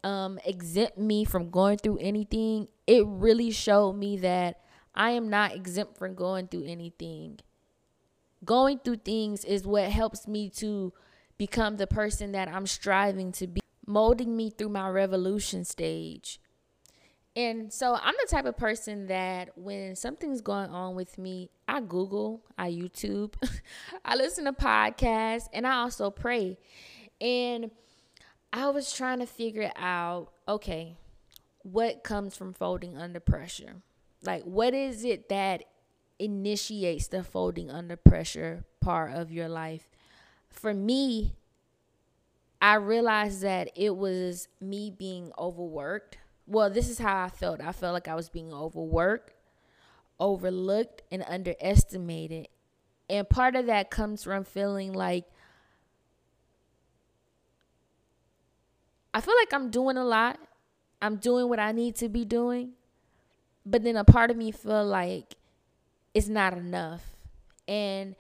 um, 0.04 0.40
exempt 0.46 0.98
me 0.98 1.24
from 1.24 1.50
going 1.50 1.78
through 1.78 1.98
anything, 2.00 2.68
it 2.88 3.06
really 3.06 3.52
showed 3.52 3.94
me 3.94 4.18
that 4.18 4.62
I 4.94 5.12
am 5.12 5.30
not 5.30 5.56
exempt 5.56 5.98
from 5.98 6.16
going 6.16 6.48
through 6.48 6.66
anything. 6.66 7.40
Going 8.44 8.80
through 8.80 8.98
things 8.98 9.44
is 9.46 9.66
what 9.66 9.90
helps 9.90 10.28
me 10.28 10.50
to 10.52 10.94
become 11.38 11.78
the 11.78 11.88
person 11.88 12.32
that 12.34 12.48
I'm 12.48 12.68
striving 12.68 13.32
to 13.34 13.48
be, 13.48 13.62
molding 13.86 14.36
me 14.36 14.50
through 14.50 14.70
my 14.70 14.90
revolution 14.90 15.66
stage. 15.66 16.40
And 17.36 17.72
so 17.72 17.98
I'm 18.02 18.14
the 18.22 18.28
type 18.30 18.46
of 18.46 18.56
person 18.56 19.08
that 19.08 19.58
when 19.58 19.96
something's 19.96 20.40
going 20.42 20.70
on 20.70 20.96
with 20.96 21.18
me, 21.18 21.50
I 21.68 21.82
Google, 21.82 22.42
I 22.58 22.72
YouTube, 22.72 23.34
I 24.06 24.16
listen 24.16 24.46
to 24.46 24.54
podcasts, 24.54 25.50
and 25.52 25.68
I 25.68 25.82
also 25.82 26.10
pray. 26.10 26.58
And 27.20 27.72
I 28.54 28.70
was 28.70 28.94
trying 28.94 29.20
to 29.20 29.26
figure 29.26 29.72
out 29.76 30.32
okay, 30.48 30.96
what 31.64 32.04
comes 32.04 32.38
from 32.38 32.54
folding 32.54 32.96
under 32.98 33.20
pressure? 33.20 33.82
Like, 34.24 34.44
what 34.44 34.74
is 34.74 35.04
it 35.04 35.30
that 35.30 35.64
initiates 36.20 37.08
the 37.08 37.24
folding 37.24 37.70
under 37.70 37.96
pressure 37.98 38.64
part 38.80 39.14
of 39.14 39.32
your 39.32 39.50
life? 39.50 39.90
For 40.48 40.74
me, 40.74 41.36
I 42.62 42.76
realized 42.76 43.42
that 43.42 43.72
it 43.76 43.96
was 43.96 44.48
me 44.62 44.90
being 44.90 45.32
overworked 45.38 46.18
well, 46.48 46.70
this 46.70 46.90
is 46.90 47.00
how 47.00 47.24
I 47.24 47.30
felt. 47.30 47.62
I 47.62 47.72
felt 47.72 47.94
like 47.94 48.08
I 48.08 48.16
was 48.16 48.30
being 48.30 48.54
overworked, 48.54 49.34
overlooked, 50.20 51.02
and 51.12 51.24
underestimated. 51.28 52.48
And 53.10 53.28
part 53.30 53.56
of 53.56 53.66
that 53.68 53.90
comes 53.90 54.24
from 54.24 54.44
feeling 54.44 54.94
like 54.94 55.26
I 59.14 59.22
feel 59.22 59.36
like 59.40 59.54
I'm 59.54 59.70
doing 59.70 59.98
a 59.98 60.04
lot. 60.04 60.40
I'm 61.02 61.18
doing 61.18 61.48
what 61.48 61.60
I 61.60 61.72
need 61.72 61.96
to 61.98 62.10
be 62.10 62.26
doing. 62.26 62.72
But 63.66 63.84
then 63.84 63.96
a 63.96 64.04
part 64.04 64.30
of 64.30 64.38
me 64.38 64.52
feel 64.52 64.86
like 64.86 65.36
it's 66.14 66.28
not 66.28 66.58
enough. 66.58 67.16
And 67.68 68.16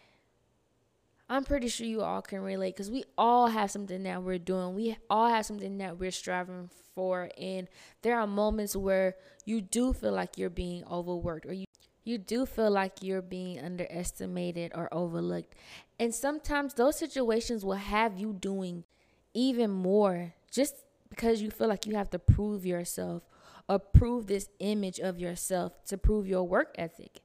I'm 1.29 1.43
pretty 1.43 1.67
sure 1.67 1.85
you 1.85 2.01
all 2.01 2.21
can 2.21 2.41
relate 2.41 2.75
because 2.75 2.89
we 2.89 3.03
all 3.17 3.47
have 3.47 3.71
something 3.71 4.03
that 4.03 4.23
we're 4.23 4.39
doing. 4.39 4.73
We 4.73 4.97
all 5.09 5.27
have 5.27 5.45
something 5.45 5.77
that 5.79 5.97
we're 5.97 6.11
striving 6.11 6.69
for. 6.95 7.29
And 7.37 7.67
there 8.01 8.19
are 8.19 8.25
moments 8.27 8.75
where 8.75 9.15
you 9.45 9.61
do 9.61 9.93
feel 9.93 10.13
like 10.13 10.37
you're 10.37 10.49
being 10.49 10.83
overworked 10.85 11.45
or 11.45 11.53
you, 11.53 11.65
you 12.03 12.17
do 12.17 12.45
feel 12.45 12.71
like 12.71 13.03
you're 13.03 13.21
being 13.21 13.59
underestimated 13.59 14.71
or 14.73 14.91
overlooked. 14.93 15.53
And 15.99 16.15
sometimes 16.15 16.73
those 16.73 16.97
situations 16.97 17.63
will 17.63 17.73
have 17.73 18.17
you 18.17 18.33
doing 18.33 18.85
even 19.33 19.69
more 19.69 20.33
just 20.51 20.75
because 21.09 21.41
you 21.41 21.51
feel 21.51 21.67
like 21.67 21.85
you 21.85 21.95
have 21.95 22.09
to 22.11 22.19
prove 22.19 22.65
yourself 22.65 23.23
or 23.67 23.79
prove 23.79 24.27
this 24.27 24.49
image 24.59 24.99
of 24.99 25.19
yourself 25.19 25.83
to 25.85 25.97
prove 25.97 26.27
your 26.27 26.43
work 26.43 26.73
ethic. 26.77 27.21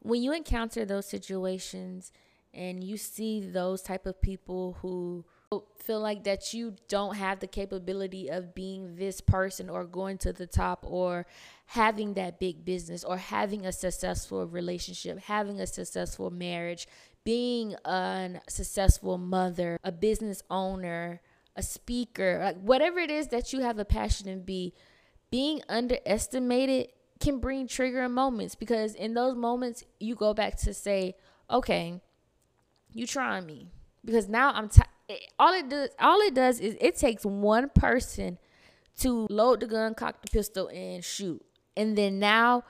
When 0.00 0.22
you 0.22 0.32
encounter 0.32 0.84
those 0.84 1.06
situations, 1.06 2.12
and 2.54 2.84
you 2.84 2.96
see 2.96 3.40
those 3.40 3.82
type 3.82 4.06
of 4.06 4.20
people 4.20 4.76
who 4.82 5.24
feel 5.78 6.00
like 6.00 6.24
that 6.24 6.54
you 6.54 6.76
don't 6.88 7.16
have 7.16 7.40
the 7.40 7.46
capability 7.46 8.28
of 8.28 8.54
being 8.54 8.96
this 8.96 9.20
person 9.20 9.68
or 9.68 9.84
going 9.84 10.18
to 10.18 10.32
the 10.32 10.46
top 10.46 10.84
or 10.88 11.26
having 11.66 12.14
that 12.14 12.38
big 12.38 12.64
business 12.64 13.02
or 13.04 13.16
having 13.16 13.66
a 13.66 13.72
successful 13.72 14.46
relationship, 14.46 15.18
having 15.20 15.60
a 15.60 15.66
successful 15.66 16.30
marriage, 16.30 16.86
being 17.24 17.74
a 17.84 18.40
successful 18.48 19.18
mother, 19.18 19.78
a 19.82 19.92
business 19.92 20.42
owner, 20.50 21.20
a 21.56 21.62
speaker, 21.62 22.38
like 22.42 22.60
whatever 22.60 22.98
it 22.98 23.10
is 23.10 23.28
that 23.28 23.52
you 23.52 23.60
have 23.60 23.78
a 23.78 23.84
passion 23.84 24.28
in 24.28 24.42
be, 24.42 24.72
being 25.30 25.62
underestimated 25.68 26.88
can 27.20 27.38
bring 27.38 27.66
trigger 27.66 28.08
moments 28.08 28.54
because 28.54 28.94
in 28.94 29.14
those 29.14 29.36
moments 29.36 29.84
you 30.00 30.14
go 30.14 30.34
back 30.34 30.56
to 30.58 30.74
say, 30.74 31.14
okay, 31.50 32.00
you 32.92 33.06
trying 33.06 33.46
me. 33.46 33.68
Because 34.04 34.28
now 34.28 34.52
I'm 34.52 34.68
t- 34.68 34.82
all 35.38 35.52
it 35.54 35.68
does 35.68 35.88
all 35.98 36.20
it 36.20 36.34
does 36.34 36.60
is 36.60 36.76
it 36.80 36.96
takes 36.96 37.24
one 37.24 37.70
person 37.70 38.38
to 38.98 39.26
load 39.30 39.60
the 39.60 39.66
gun, 39.66 39.94
cock 39.94 40.22
the 40.22 40.30
pistol 40.30 40.68
and 40.68 41.04
shoot. 41.04 41.44
And 41.76 41.96
then 41.96 42.18
now 42.18 42.64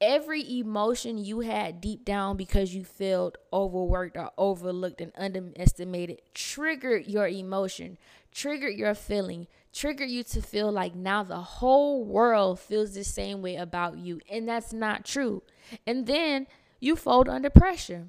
every 0.00 0.58
emotion 0.58 1.18
you 1.18 1.40
had 1.40 1.80
deep 1.80 2.04
down 2.04 2.36
because 2.36 2.74
you 2.74 2.84
felt 2.84 3.38
overworked 3.52 4.16
or 4.16 4.30
overlooked 4.36 5.00
and 5.00 5.12
underestimated 5.16 6.20
triggered 6.34 7.06
your 7.06 7.28
emotion, 7.28 7.98
triggered 8.32 8.74
your 8.74 8.94
feeling, 8.94 9.46
triggered 9.72 10.10
you 10.10 10.22
to 10.24 10.40
feel 10.40 10.70
like 10.72 10.94
now 10.94 11.22
the 11.22 11.40
whole 11.40 12.04
world 12.04 12.58
feels 12.58 12.94
the 12.94 13.04
same 13.04 13.42
way 13.42 13.56
about 13.56 13.98
you. 13.98 14.20
And 14.30 14.48
that's 14.48 14.72
not 14.72 15.04
true. 15.04 15.42
And 15.86 16.06
then 16.06 16.46
you 16.80 16.96
fold 16.96 17.28
under 17.28 17.50
pressure 17.50 18.08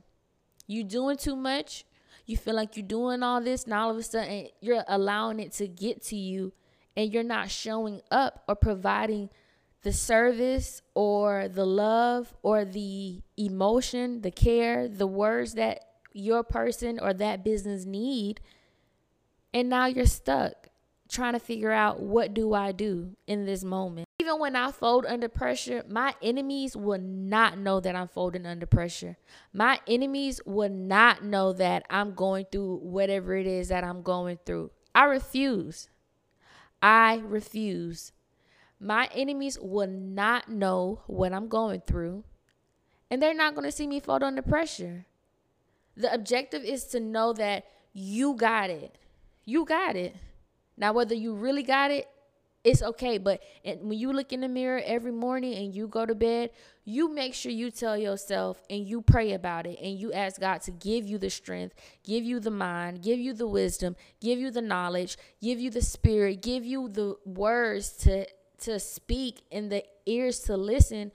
you 0.68 0.84
doing 0.84 1.18
too 1.18 1.36
much, 1.36 1.86
you 2.26 2.38
feel 2.38 2.56
like 2.56 2.76
you're 2.76 2.86
doing 2.86 3.24
all 3.24 3.42
this, 3.42 3.66
and 3.66 3.74
all 3.74 3.92
of 3.92 3.98
a 3.98 4.04
sudden 4.04 4.48
you're 4.62 4.84
allowing 4.88 5.40
it 5.40 5.52
to 5.54 5.68
get 5.68 6.02
to 6.06 6.16
you, 6.16 6.54
and 6.96 7.14
you're 7.14 7.24
not 7.24 7.50
showing 7.50 8.02
up 8.12 8.44
or 8.48 8.56
providing 8.56 9.30
the 9.84 9.94
service 9.94 10.82
or 10.96 11.48
the 11.48 11.66
love 11.66 12.34
or 12.42 12.66
the 12.66 13.22
emotion, 13.38 14.22
the 14.22 14.32
care, 14.32 14.88
the 14.88 15.06
words 15.06 15.54
that 15.54 15.80
your 16.12 16.44
person 16.44 17.00
or 17.00 17.14
that 17.14 17.44
business 17.44 17.86
need. 17.86 18.40
And 19.54 19.70
now 19.70 19.86
you're 19.86 20.08
stuck 20.08 20.70
trying 21.08 21.34
to 21.34 21.40
figure 21.40 21.72
out 21.72 22.00
what 22.00 22.34
do 22.34 22.54
I 22.54 22.72
do 22.72 23.16
in 23.28 23.46
this 23.46 23.64
moment. 23.64 24.08
Even 24.26 24.40
when 24.40 24.56
I 24.56 24.72
fold 24.72 25.06
under 25.06 25.30
pressure, 25.30 25.84
my 25.88 26.16
enemies 26.20 26.76
will 26.76 27.00
not 27.00 27.60
know 27.60 27.80
that 27.80 27.96
I'm 27.96 28.08
folding 28.08 28.48
under 28.48 28.66
pressure. 28.66 29.18
My 29.54 29.80
enemies 29.88 30.42
will 30.48 30.72
not 30.72 31.24
know 31.24 31.54
that 31.54 31.86
I'm 31.92 32.16
going 32.16 32.48
through 32.52 32.78
whatever 32.78 33.36
it 33.36 33.46
is 33.46 33.68
that 33.68 33.84
I'm 33.84 34.02
going 34.02 34.40
through. 34.44 34.72
I 34.96 35.04
refuse. 35.04 35.90
I 36.82 37.22
refuse. 37.24 38.14
My 38.80 39.12
enemies 39.14 39.60
will 39.62 39.86
not 39.86 40.50
know 40.50 41.04
what 41.06 41.32
I'm 41.32 41.48
going 41.48 41.84
through, 41.86 42.24
and 43.12 43.22
they're 43.22 43.36
not 43.36 43.54
going 43.54 43.66
to 43.66 43.72
see 43.72 43.86
me 43.86 44.00
fold 44.00 44.24
under 44.24 44.42
pressure. 44.42 45.06
The 45.96 46.12
objective 46.12 46.64
is 46.64 46.86
to 46.86 47.00
know 47.00 47.32
that 47.34 47.66
you 47.94 48.34
got 48.34 48.72
it. 48.72 48.98
You 49.46 49.66
got 49.66 49.96
it. 49.96 50.16
Now, 50.78 50.94
whether 50.94 51.14
you 51.14 51.36
really 51.36 51.62
got 51.62 51.92
it, 51.92 52.08
it's 52.66 52.82
okay. 52.82 53.20
But 53.20 53.42
when 53.64 53.98
you 53.98 54.12
look 54.12 54.34
in 54.34 54.42
the 54.42 54.50
mirror 54.50 54.82
every 54.84 55.12
morning 55.12 55.54
and 55.54 55.74
you 55.74 55.88
go 55.88 56.06
to 56.06 56.16
bed, 56.16 56.50
you 56.84 57.14
make 57.14 57.36
sure 57.36 57.52
you 57.52 57.70
tell 57.70 57.96
yourself 57.96 58.62
and 58.70 58.86
you 58.86 59.02
pray 59.04 59.34
about 59.34 59.68
it 59.68 59.78
and 59.82 59.98
you 59.98 60.12
ask 60.12 60.42
God 60.42 60.62
to 60.64 60.72
give 60.72 61.06
you 61.06 61.20
the 61.20 61.30
strength, 61.30 61.76
give 62.04 62.24
you 62.24 62.40
the 62.40 62.52
mind, 62.52 63.04
give 63.04 63.20
you 63.20 63.34
the 63.34 63.48
wisdom, 63.48 63.96
give 64.20 64.40
you 64.40 64.50
the 64.50 64.64
knowledge, 64.64 65.16
give 65.42 65.60
you 65.60 65.70
the 65.70 65.82
spirit, 65.82 66.42
give 66.42 66.66
you 66.66 66.90
the 66.90 67.16
words 67.24 67.92
to 67.98 68.26
to 68.58 68.80
speak 68.80 69.44
and 69.52 69.72
the 69.72 69.84
ears 70.06 70.40
to 70.40 70.58
listen 70.58 71.12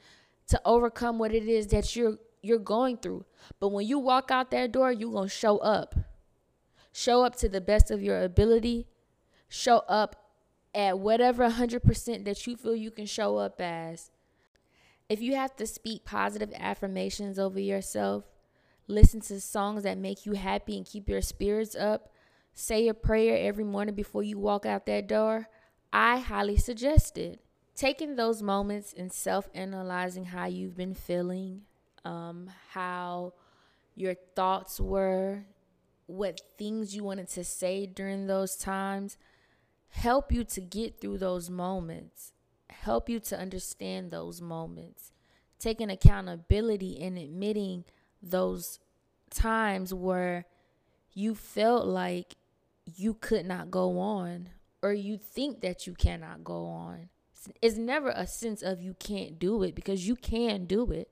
to 0.47 0.61
overcome 0.65 1.19
what 1.19 1.35
it 1.35 1.49
is 1.49 1.67
that 1.69 1.97
you're 1.97 2.19
you're 2.43 2.59
going 2.59 2.97
through. 2.97 3.25
But 3.59 3.71
when 3.71 3.87
you 3.87 3.99
walk 3.99 4.31
out 4.31 4.53
that 4.53 4.71
door, 4.71 4.93
you're 4.93 5.13
going 5.13 5.29
to 5.29 5.35
show 5.35 5.59
up. 5.59 5.97
Show 6.93 7.25
up 7.25 7.37
to 7.37 7.49
the 7.49 7.61
best 7.61 7.91
of 7.91 8.03
your 8.03 8.23
ability 8.23 8.87
show 9.51 9.79
up 9.89 10.20
at 10.75 10.99
whatever 10.99 11.49
100% 11.49 12.25
that 12.25 12.47
you 12.47 12.57
feel 12.57 12.75
you 12.75 12.91
can 12.91 13.07
show 13.07 13.37
up 13.39 13.61
as. 13.61 14.11
If 15.09 15.21
you 15.21 15.35
have 15.35 15.57
to 15.57 15.67
speak 15.67 16.05
positive 16.05 16.53
affirmations 16.55 17.39
over 17.39 17.59
yourself, 17.59 18.25
listen 18.87 19.21
to 19.23 19.41
songs 19.41 19.83
that 19.83 19.99
make 19.99 20.25
you 20.25 20.33
happy 20.33 20.77
and 20.77 20.87
keep 20.87 21.09
your 21.09 21.23
spirits 21.23 21.75
up, 21.75 22.13
say 22.55 22.87
a 22.87 22.95
prayer 22.95 23.37
every 23.49 23.65
morning 23.65 23.95
before 23.95 24.23
you 24.23 24.39
walk 24.39 24.65
out 24.67 24.87
that 24.87 25.09
door, 25.09 25.49
I 25.93 26.19
highly 26.19 26.57
suggest 26.57 27.19
it. 27.19 27.41
Taking 27.75 28.15
those 28.15 28.43
moments 28.43 28.95
and 28.97 29.13
self 29.13 29.49
analyzing 29.55 30.27
how 30.27 30.47
you've 30.47 30.77
been 30.77 30.95
feeling, 30.95 31.63
um, 32.05 32.51
how 32.71 33.33
your 33.97 34.15
thoughts 34.37 34.79
were, 34.79 35.45
what 36.07 36.41
things 36.59 36.95
you 36.95 37.03
wanted 37.03 37.29
to 37.29 37.43
say 37.43 37.87
during 37.87 38.27
those 38.27 38.57
times 38.57 39.17
help 39.91 40.33
you 40.33 40.45
to 40.45 40.61
get 40.61 41.01
through 41.01 41.19
those 41.19 41.51
moments, 41.51 42.33
help 42.71 43.09
you 43.09 43.21
to 43.21 43.39
understand 43.39 44.11
those 44.11 44.41
moments, 44.41 45.13
taking 45.59 45.91
accountability 45.91 47.01
and 47.03 47.19
admitting 47.19 47.85
those 48.23 48.79
times 49.31 49.93
where 49.93 50.47
you 51.13 51.35
felt 51.35 51.87
like 51.87 52.37
you 52.87 53.15
could 53.15 53.47
not 53.47 53.71
go 53.71 53.99
on 53.99 54.49
or 54.83 54.93
you 54.93 55.19
think 55.19 55.61
that 55.61 55.87
you 55.87 55.95
cannot 55.95 56.45
go 56.45 56.67
on. 56.67 57.09
It's 57.61 57.77
never 57.77 58.11
a 58.11 58.27
sense 58.27 58.63
of 58.63 58.81
you 58.81 58.95
can't 58.95 59.39
do 59.39 59.63
it 59.63 59.75
because 59.75 60.07
you 60.07 60.17
can 60.17 60.67
do 60.67 60.91
it 60.91 61.09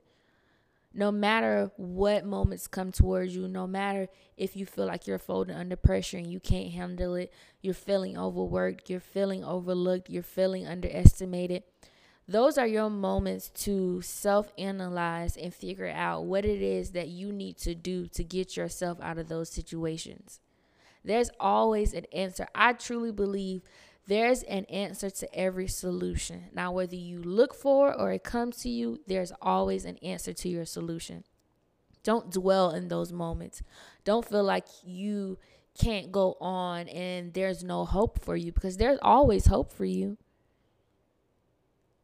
no 0.95 1.13
matter 1.13 1.71
what 1.77 2.25
moments 2.25 2.67
come 2.67 2.93
towards 2.93 3.37
you, 3.37 3.47
no 3.47 3.67
matter 3.67 4.09
if 4.37 4.57
you 4.57 4.67
feel 4.67 4.87
like 4.87 5.07
you're 5.07 5.19
folding 5.19 5.55
under 5.55 5.77
pressure 5.77 6.17
and 6.17 6.31
you 6.31 6.41
can't 6.41 6.73
handle 6.73 7.15
it, 7.15 7.33
you're 7.61 7.75
feeling 7.75 8.17
overworked, 8.17 8.89
you're 8.89 9.01
feeling 9.01 9.45
overlooked, 9.45 10.09
you're 10.09 10.23
feeling 10.23 10.67
underestimated. 10.67 11.63
Those 12.27 12.59
are 12.59 12.67
your 12.67 12.91
moments 12.91 13.49
to 13.65 14.03
self 14.03 14.53
analyze 14.59 15.37
and 15.37 15.55
figure 15.55 15.89
out 15.89 16.25
what 16.25 16.45
it 16.45 16.61
is 16.61 16.91
that 16.91 17.09
you 17.09 17.33
need 17.33 17.57
to 17.59 17.75
do 17.75 18.07
to 18.09 18.25
get 18.25 18.57
yourself 18.57 18.99
out 19.01 19.19
of 19.19 19.29
those 19.29 19.49
situations. 19.51 20.41
There's 21.05 21.31
always 21.41 21.95
an 21.95 22.05
answer. 22.13 22.47
I 22.55 22.75
truly 22.75 23.13
believe 23.13 23.63
there's 24.09 24.43
an 24.45 24.65
answer 24.65 25.11
to 25.11 25.35
every 25.39 25.69
solution. 25.69 26.45
Now, 26.55 26.73
whether 26.73 26.97
you 26.97 27.23
look 27.23 27.55
for 27.55 27.95
or 27.95 28.11
it 28.11 28.25
comes 28.25 28.57
to 28.63 28.71
you, 28.71 29.01
there's 29.07 29.33
always 29.43 29.85
an 29.85 29.99
answer 29.99 30.33
to 30.33 30.49
your 30.49 30.65
solution. 30.65 31.25
Don't 32.05 32.31
dwell 32.31 32.71
in 32.71 32.89
those 32.89 33.13
moments. 33.13 33.63
Don't 34.05 34.27
feel 34.27 34.43
like 34.43 34.65
you 34.83 35.37
can't 35.79 36.11
go 36.11 36.39
on 36.41 36.89
and 36.89 37.35
there's 37.35 37.63
no 37.63 37.85
hope 37.85 38.25
for 38.25 38.35
you 38.35 38.51
because 38.51 38.79
there's 38.79 38.99
always 39.03 39.45
hope 39.45 39.71
for 39.71 39.85
you. 39.85 40.17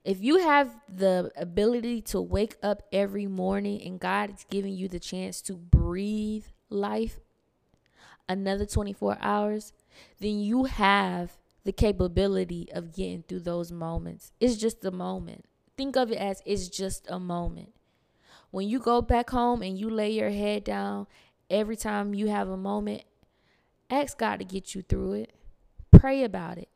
If 0.04 0.22
you 0.22 0.40
have 0.40 0.76
the 0.86 1.32
ability 1.36 2.02
to 2.02 2.20
wake 2.20 2.56
up 2.62 2.82
every 2.92 3.26
morning 3.26 3.80
and 3.80 3.98
God 3.98 4.28
is 4.28 4.44
giving 4.50 4.74
you 4.74 4.88
the 4.88 5.00
chance 5.00 5.40
to 5.42 5.54
breathe 5.54 6.44
life 6.68 7.18
another 8.28 8.66
24 8.66 9.16
hours, 9.22 9.72
then 10.20 10.38
you 10.40 10.64
have 10.64 11.38
the 11.64 11.72
capability 11.72 12.68
of 12.72 12.92
getting 12.92 13.22
through 13.22 13.40
those 13.40 13.72
moments. 13.72 14.32
It's 14.40 14.56
just 14.56 14.84
a 14.84 14.90
moment. 14.90 15.46
Think 15.76 15.96
of 15.96 16.12
it 16.12 16.18
as 16.18 16.42
it's 16.44 16.68
just 16.68 17.06
a 17.08 17.18
moment. 17.18 17.72
When 18.50 18.68
you 18.68 18.78
go 18.78 19.02
back 19.02 19.30
home 19.30 19.62
and 19.62 19.78
you 19.78 19.90
lay 19.90 20.10
your 20.10 20.30
head 20.30 20.62
down 20.62 21.06
every 21.50 21.76
time 21.76 22.14
you 22.14 22.28
have 22.28 22.48
a 22.48 22.56
moment, 22.56 23.02
ask 23.90 24.16
God 24.16 24.38
to 24.38 24.44
get 24.44 24.74
you 24.74 24.82
through 24.82 25.14
it. 25.14 25.32
Pray 25.90 26.22
about 26.22 26.58
it. 26.58 26.68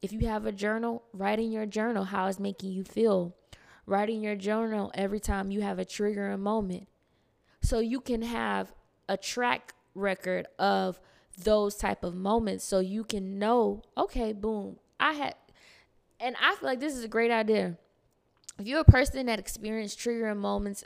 If 0.00 0.12
you 0.12 0.26
have 0.26 0.46
a 0.46 0.52
journal, 0.52 1.04
write 1.12 1.38
in 1.38 1.52
your 1.52 1.66
journal 1.66 2.04
how 2.04 2.26
it's 2.26 2.40
making 2.40 2.72
you 2.72 2.82
feel. 2.82 3.36
Write 3.86 4.10
in 4.10 4.22
your 4.22 4.34
journal 4.34 4.90
every 4.94 5.20
time 5.20 5.50
you 5.50 5.60
have 5.60 5.78
a 5.78 5.84
triggering 5.84 6.40
moment. 6.40 6.88
So 7.60 7.78
you 7.78 8.00
can 8.00 8.22
have 8.22 8.72
a 9.08 9.16
track 9.16 9.74
record 9.94 10.46
of 10.58 11.00
those 11.36 11.76
type 11.76 12.04
of 12.04 12.14
moments 12.14 12.64
so 12.64 12.78
you 12.80 13.04
can 13.04 13.38
know, 13.38 13.82
okay, 13.96 14.32
boom, 14.32 14.76
I 15.00 15.12
had 15.12 15.34
and 16.20 16.36
I 16.40 16.54
feel 16.54 16.68
like 16.68 16.80
this 16.80 16.94
is 16.94 17.02
a 17.02 17.08
great 17.08 17.32
idea. 17.32 17.76
If 18.58 18.66
you're 18.66 18.80
a 18.80 18.84
person 18.84 19.26
that 19.26 19.40
experienced 19.40 19.98
triggering 19.98 20.36
moments 20.36 20.84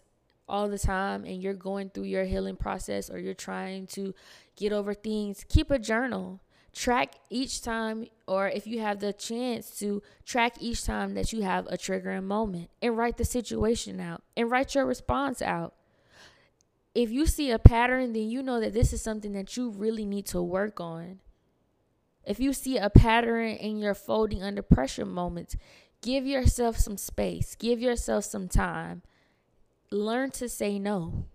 all 0.49 0.69
the 0.69 0.79
time 0.79 1.25
and 1.25 1.43
you're 1.43 1.53
going 1.53 1.91
through 1.91 2.05
your 2.05 2.25
healing 2.25 2.57
process 2.57 3.11
or 3.11 3.19
you're 3.19 3.35
trying 3.35 3.87
to 3.89 4.15
get 4.57 4.73
over 4.73 4.95
things, 4.95 5.45
keep 5.49 5.71
a 5.71 5.79
journal. 5.79 6.41
Track 6.73 7.15
each 7.31 7.63
time, 7.63 8.07
or 8.29 8.49
if 8.49 8.67
you 8.67 8.81
have 8.81 9.01
the 9.01 9.15
chance 9.15 9.79
to 9.79 10.03
track 10.27 10.57
each 10.61 10.85
time 10.85 11.15
that 11.15 11.33
you 11.33 11.41
have 11.41 11.67
a 11.69 11.79
triggering 11.79 12.25
moment 12.25 12.69
and 12.83 12.99
write 12.99 13.17
the 13.17 13.25
situation 13.25 13.99
out 13.99 14.23
and 14.37 14.51
write 14.51 14.75
your 14.75 14.85
response 14.85 15.41
out. 15.41 15.73
If 16.97 17.11
you 17.11 17.27
see 17.27 17.51
a 17.51 17.59
pattern, 17.59 18.15
then 18.15 18.31
you 18.31 18.43
know 18.43 18.59
that 18.59 18.73
this 18.73 18.91
is 18.91 19.03
something 19.03 19.35
that 19.35 19.55
you 19.55 19.69
really 19.69 20.07
need 20.07 20.25
to 20.29 20.41
work 20.41 20.81
on. 20.81 21.21
If 22.25 22.41
you 22.41 22.55
see 22.55 22.79
a 22.79 22.89
pattern 22.89 23.51
in 23.51 23.77
your 23.77 23.93
folding 23.93 24.43
under 24.43 24.63
pressure 24.63 25.05
moments, 25.05 25.57
give 26.01 26.27
yourself 26.27 26.79
some 26.79 26.97
space, 26.97 27.55
give 27.55 27.83
yourself 27.83 28.25
some 28.25 28.49
time. 28.49 29.03
Learn 29.91 30.31
to 30.31 30.49
say 30.49 30.79
no. 30.79 31.27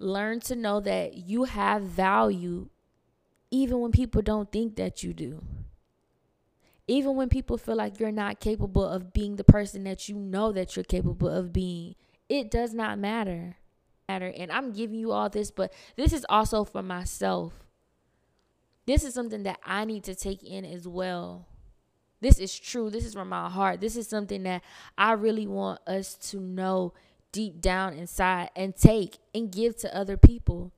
Learn 0.00 0.40
to 0.40 0.56
know 0.56 0.80
that 0.80 1.14
you 1.14 1.44
have 1.44 1.82
value 1.82 2.70
even 3.52 3.78
when 3.78 3.92
people 3.92 4.20
don't 4.20 4.50
think 4.50 4.74
that 4.74 5.04
you 5.04 5.14
do. 5.14 5.44
Even 6.88 7.14
when 7.14 7.28
people 7.28 7.56
feel 7.56 7.76
like 7.76 8.00
you're 8.00 8.10
not 8.10 8.40
capable 8.40 8.84
of 8.84 9.12
being 9.12 9.36
the 9.36 9.44
person 9.44 9.84
that 9.84 10.08
you 10.08 10.16
know 10.16 10.50
that 10.50 10.74
you're 10.74 10.82
capable 10.82 11.28
of 11.28 11.52
being, 11.52 11.94
it 12.28 12.50
does 12.50 12.74
not 12.74 12.98
matter. 12.98 13.58
Matter. 14.08 14.32
And 14.36 14.52
I'm 14.52 14.72
giving 14.72 14.98
you 14.98 15.12
all 15.12 15.28
this, 15.28 15.50
but 15.50 15.72
this 15.96 16.12
is 16.12 16.26
also 16.28 16.64
for 16.64 16.82
myself 16.82 17.64
this 18.86 19.04
is 19.04 19.14
something 19.14 19.44
that 19.44 19.58
I 19.64 19.84
need 19.84 20.04
to 20.04 20.14
take 20.14 20.42
in 20.42 20.64
as 20.64 20.86
well. 20.86 21.46
This 22.20 22.38
is 22.38 22.58
true. 22.58 22.90
This 22.90 23.04
is 23.04 23.14
from 23.14 23.28
my 23.28 23.48
heart. 23.48 23.80
This 23.80 23.96
is 23.96 24.08
something 24.08 24.42
that 24.44 24.62
I 24.96 25.12
really 25.12 25.46
want 25.46 25.80
us 25.86 26.14
to 26.30 26.40
know 26.40 26.92
deep 27.32 27.60
down 27.60 27.94
inside 27.94 28.50
and 28.54 28.76
take 28.76 29.18
and 29.34 29.50
give 29.50 29.76
to 29.78 29.96
other 29.96 30.16
people. 30.16 30.72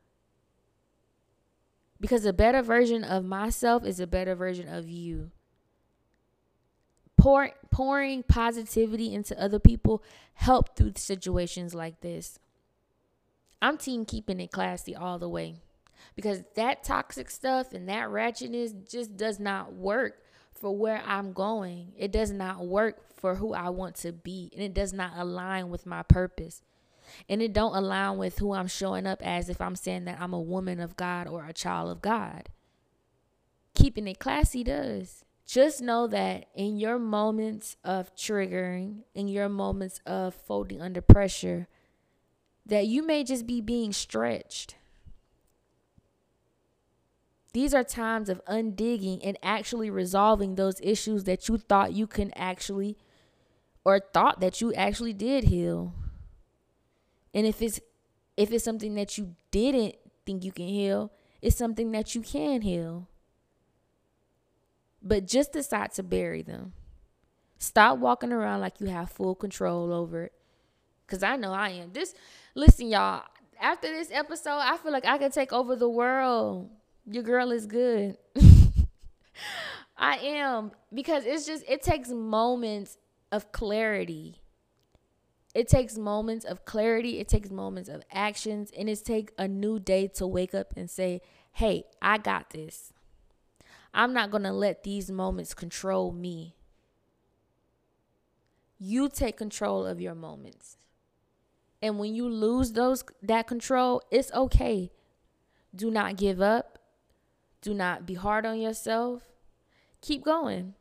Because 2.01 2.25
a 2.25 2.33
better 2.33 2.63
version 2.63 3.05
of 3.05 3.25
myself 3.25 3.85
is 3.85 4.01
a 4.01 4.07
better 4.07 4.35
version 4.35 4.69
of 4.69 4.89
you. 4.89 5.31
Pour, 7.17 7.51
pouring 7.71 8.23
positivity 8.23 9.15
into 9.15 9.41
other 9.41 9.59
people 9.59 10.03
help 10.35 10.77
through 10.77 10.93
situations 10.97 11.75
like 11.75 12.01
this. 12.01 12.39
I'm 13.61 13.79
team 13.79 14.05
keeping 14.05 14.41
it 14.41 14.53
classy 14.53 14.95
all 14.95 15.19
the 15.19 15.29
way 15.29 15.57
because 16.15 16.43
that 16.55 16.85
toxic 16.85 17.31
stuff 17.31 17.73
and 17.73 17.89
that 17.89 18.09
ratchetness 18.09 18.91
just 18.91 19.17
does 19.17 19.41
not 19.41 19.73
work 19.75 20.23
for 20.53 20.77
where 20.77 21.03
I'm 21.07 21.33
going. 21.33 21.93
It 21.97 22.13
does 22.13 22.31
not 22.31 22.67
work 22.67 22.99
for 23.17 23.37
who 23.37 23.55
I 23.55 23.71
want 23.71 23.97
to 23.97 24.13
be 24.13 24.51
and 24.53 24.63
it 24.63 24.75
does 24.75 24.93
not 24.93 25.13
align 25.17 25.69
with 25.71 25.87
my 25.87 26.03
purpose. 26.03 26.63
And 27.29 27.41
it 27.41 27.53
don't 27.53 27.77
align 27.77 28.19
with 28.19 28.39
who 28.39 28.53
I'm 28.53 28.67
showing 28.67 29.07
up 29.07 29.23
as 29.23 29.49
if 29.49 29.61
I'm 29.61 29.77
saying 29.77 30.07
that 30.07 30.21
I'm 30.21 30.33
a 30.33 30.41
woman 30.41 30.81
of 30.81 30.97
God 30.97 31.29
or 31.29 31.47
a 31.47 31.53
child 31.53 31.91
of 31.91 32.03
God. 32.03 32.49
Keeping 33.75 34.09
it 34.09 34.19
classy 34.19 34.65
does. 34.65 35.25
Just 35.47 35.81
know 35.81 36.09
that 36.09 36.47
in 36.57 36.77
your 36.77 36.99
moments 36.99 37.77
of 37.85 38.15
triggering, 38.17 39.05
in 39.15 39.29
your 39.29 39.49
moments 39.49 40.01
of 40.05 40.35
folding 40.35 40.83
under 40.83 41.01
pressure, 41.01 41.69
that 42.67 42.87
you 42.87 43.07
may 43.07 43.25
just 43.25 43.47
be 43.47 43.61
being 43.61 43.93
stretched 43.93 44.77
these 47.57 47.73
are 47.73 47.85
times 47.85 48.29
of 48.29 48.45
undigging 48.45 49.19
and 49.25 49.39
actually 49.43 49.89
resolving 49.89 50.57
those 50.57 50.79
issues 50.83 51.25
that 51.25 51.49
you 51.49 51.57
thought 51.57 51.95
you 51.95 52.07
can 52.07 52.31
actually 52.37 52.99
or 53.83 53.99
thought 54.13 54.41
that 54.41 54.61
you 54.61 54.75
actually 54.75 55.15
did 55.15 55.45
heal. 55.45 55.95
And 57.33 57.47
if 57.47 57.63
it's 57.63 57.81
if 58.37 58.53
it's 58.53 58.63
something 58.63 58.95
that 58.97 59.17
you 59.17 59.37
didn't 59.51 59.95
think 60.27 60.45
you 60.45 60.53
can 60.53 60.69
heal, 60.69 61.11
it's 61.41 61.57
something 61.57 61.93
that 61.93 62.15
you 62.15 62.21
can 62.21 62.61
heal. 62.61 63.09
But 65.01 65.27
just 65.27 65.55
decide 65.55 65.93
to 65.93 66.03
bury 66.03 66.43
them. 66.43 66.75
Stop 67.57 67.97
walking 67.97 68.35
around 68.35 68.61
like 68.61 68.83
you 68.83 68.89
have 68.89 69.11
full 69.11 69.35
control 69.35 69.95
over 69.95 70.25
it. 70.25 70.33
Cause 71.07 71.23
I 71.23 71.37
know 71.37 71.53
I 71.53 71.71
am. 71.71 71.93
This 71.93 72.15
listen, 72.55 72.89
y'all, 72.89 73.23
after 73.61 73.89
this 73.89 74.11
episode, 74.11 74.59
I 74.59 74.77
feel 74.77 74.93
like 74.93 75.07
I 75.07 75.19
can 75.19 75.31
take 75.31 75.53
over 75.53 75.77
the 75.77 75.89
world 75.89 76.71
your 77.07 77.23
girl 77.23 77.53
is 77.53 77.67
good. 77.67 78.19
I 79.97 80.17
am 80.17 80.73
because 80.93 81.25
it's 81.25 81.47
just 81.47 81.65
it 81.69 81.83
takes 81.83 82.11
moments 82.11 82.99
of 83.33 83.53
clarity. 83.53 84.43
It 85.55 85.69
takes 85.69 85.97
moments 85.97 86.45
of 86.45 86.67
clarity, 86.67 87.19
it 87.19 87.29
takes 87.29 87.51
moments 87.51 87.89
of 87.89 88.03
actions, 88.13 88.71
and 88.77 88.91
it 88.91 89.03
takes 89.05 89.33
a 89.39 89.49
new 89.49 89.79
day 89.79 90.07
to 90.17 90.27
wake 90.27 90.55
up 90.55 90.75
and 90.77 90.91
say, 90.91 91.23
"Hey, 91.53 91.85
I 92.03 92.19
got 92.19 92.51
this." 92.51 92.93
I'm 93.95 94.13
not 94.13 94.31
going 94.31 94.43
to 94.43 94.53
let 94.53 94.83
these 94.83 95.11
moments 95.11 95.55
control 95.55 96.13
me. 96.13 96.55
You 98.79 99.09
take 99.09 99.39
control 99.39 99.87
of 99.87 100.03
your 100.03 100.15
moments. 100.15 100.77
And 101.83 101.99
when 101.99 102.15
you 102.15 102.29
lose 102.29 102.73
those 102.73 103.05
that 103.23 103.47
control, 103.47 104.03
it's 104.11 104.33
okay. 104.33 104.91
Do 105.75 105.91
not 105.91 106.17
give 106.17 106.41
up. 106.41 106.79
Do 107.61 107.75
not 107.75 108.07
be 108.07 108.15
hard 108.15 108.47
on 108.47 108.61
yourself. 108.61 109.23
Keep 110.01 110.25
going. 110.25 110.75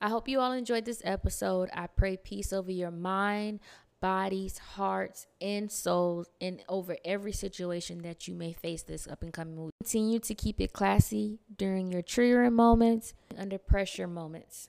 I 0.00 0.08
hope 0.08 0.28
you 0.28 0.40
all 0.40 0.52
enjoyed 0.52 0.84
this 0.84 1.02
episode. 1.04 1.70
I 1.72 1.86
pray 1.86 2.16
peace 2.16 2.52
over 2.52 2.70
your 2.70 2.90
mind, 2.90 3.60
bodies, 4.00 4.58
hearts, 4.58 5.26
and 5.40 5.70
souls, 5.70 6.28
and 6.40 6.60
over 6.68 6.96
every 7.04 7.32
situation 7.32 8.02
that 8.02 8.28
you 8.28 8.34
may 8.34 8.52
face 8.52 8.82
this 8.82 9.06
up 9.06 9.22
and 9.22 9.32
coming 9.32 9.64
week. 9.64 9.72
Continue 9.82 10.18
to 10.20 10.34
keep 10.34 10.60
it 10.60 10.72
classy 10.72 11.38
during 11.56 11.90
your 11.90 12.02
triggering 12.02 12.52
moments, 12.52 13.14
under 13.38 13.58
pressure 13.58 14.06
moments. 14.06 14.68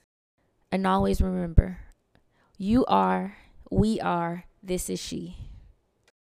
And 0.72 0.86
always 0.86 1.20
remember, 1.20 1.78
you 2.56 2.84
are, 2.86 3.36
we 3.70 4.00
are, 4.00 4.44
this 4.62 4.90
is 4.90 5.00
she. 5.00 5.47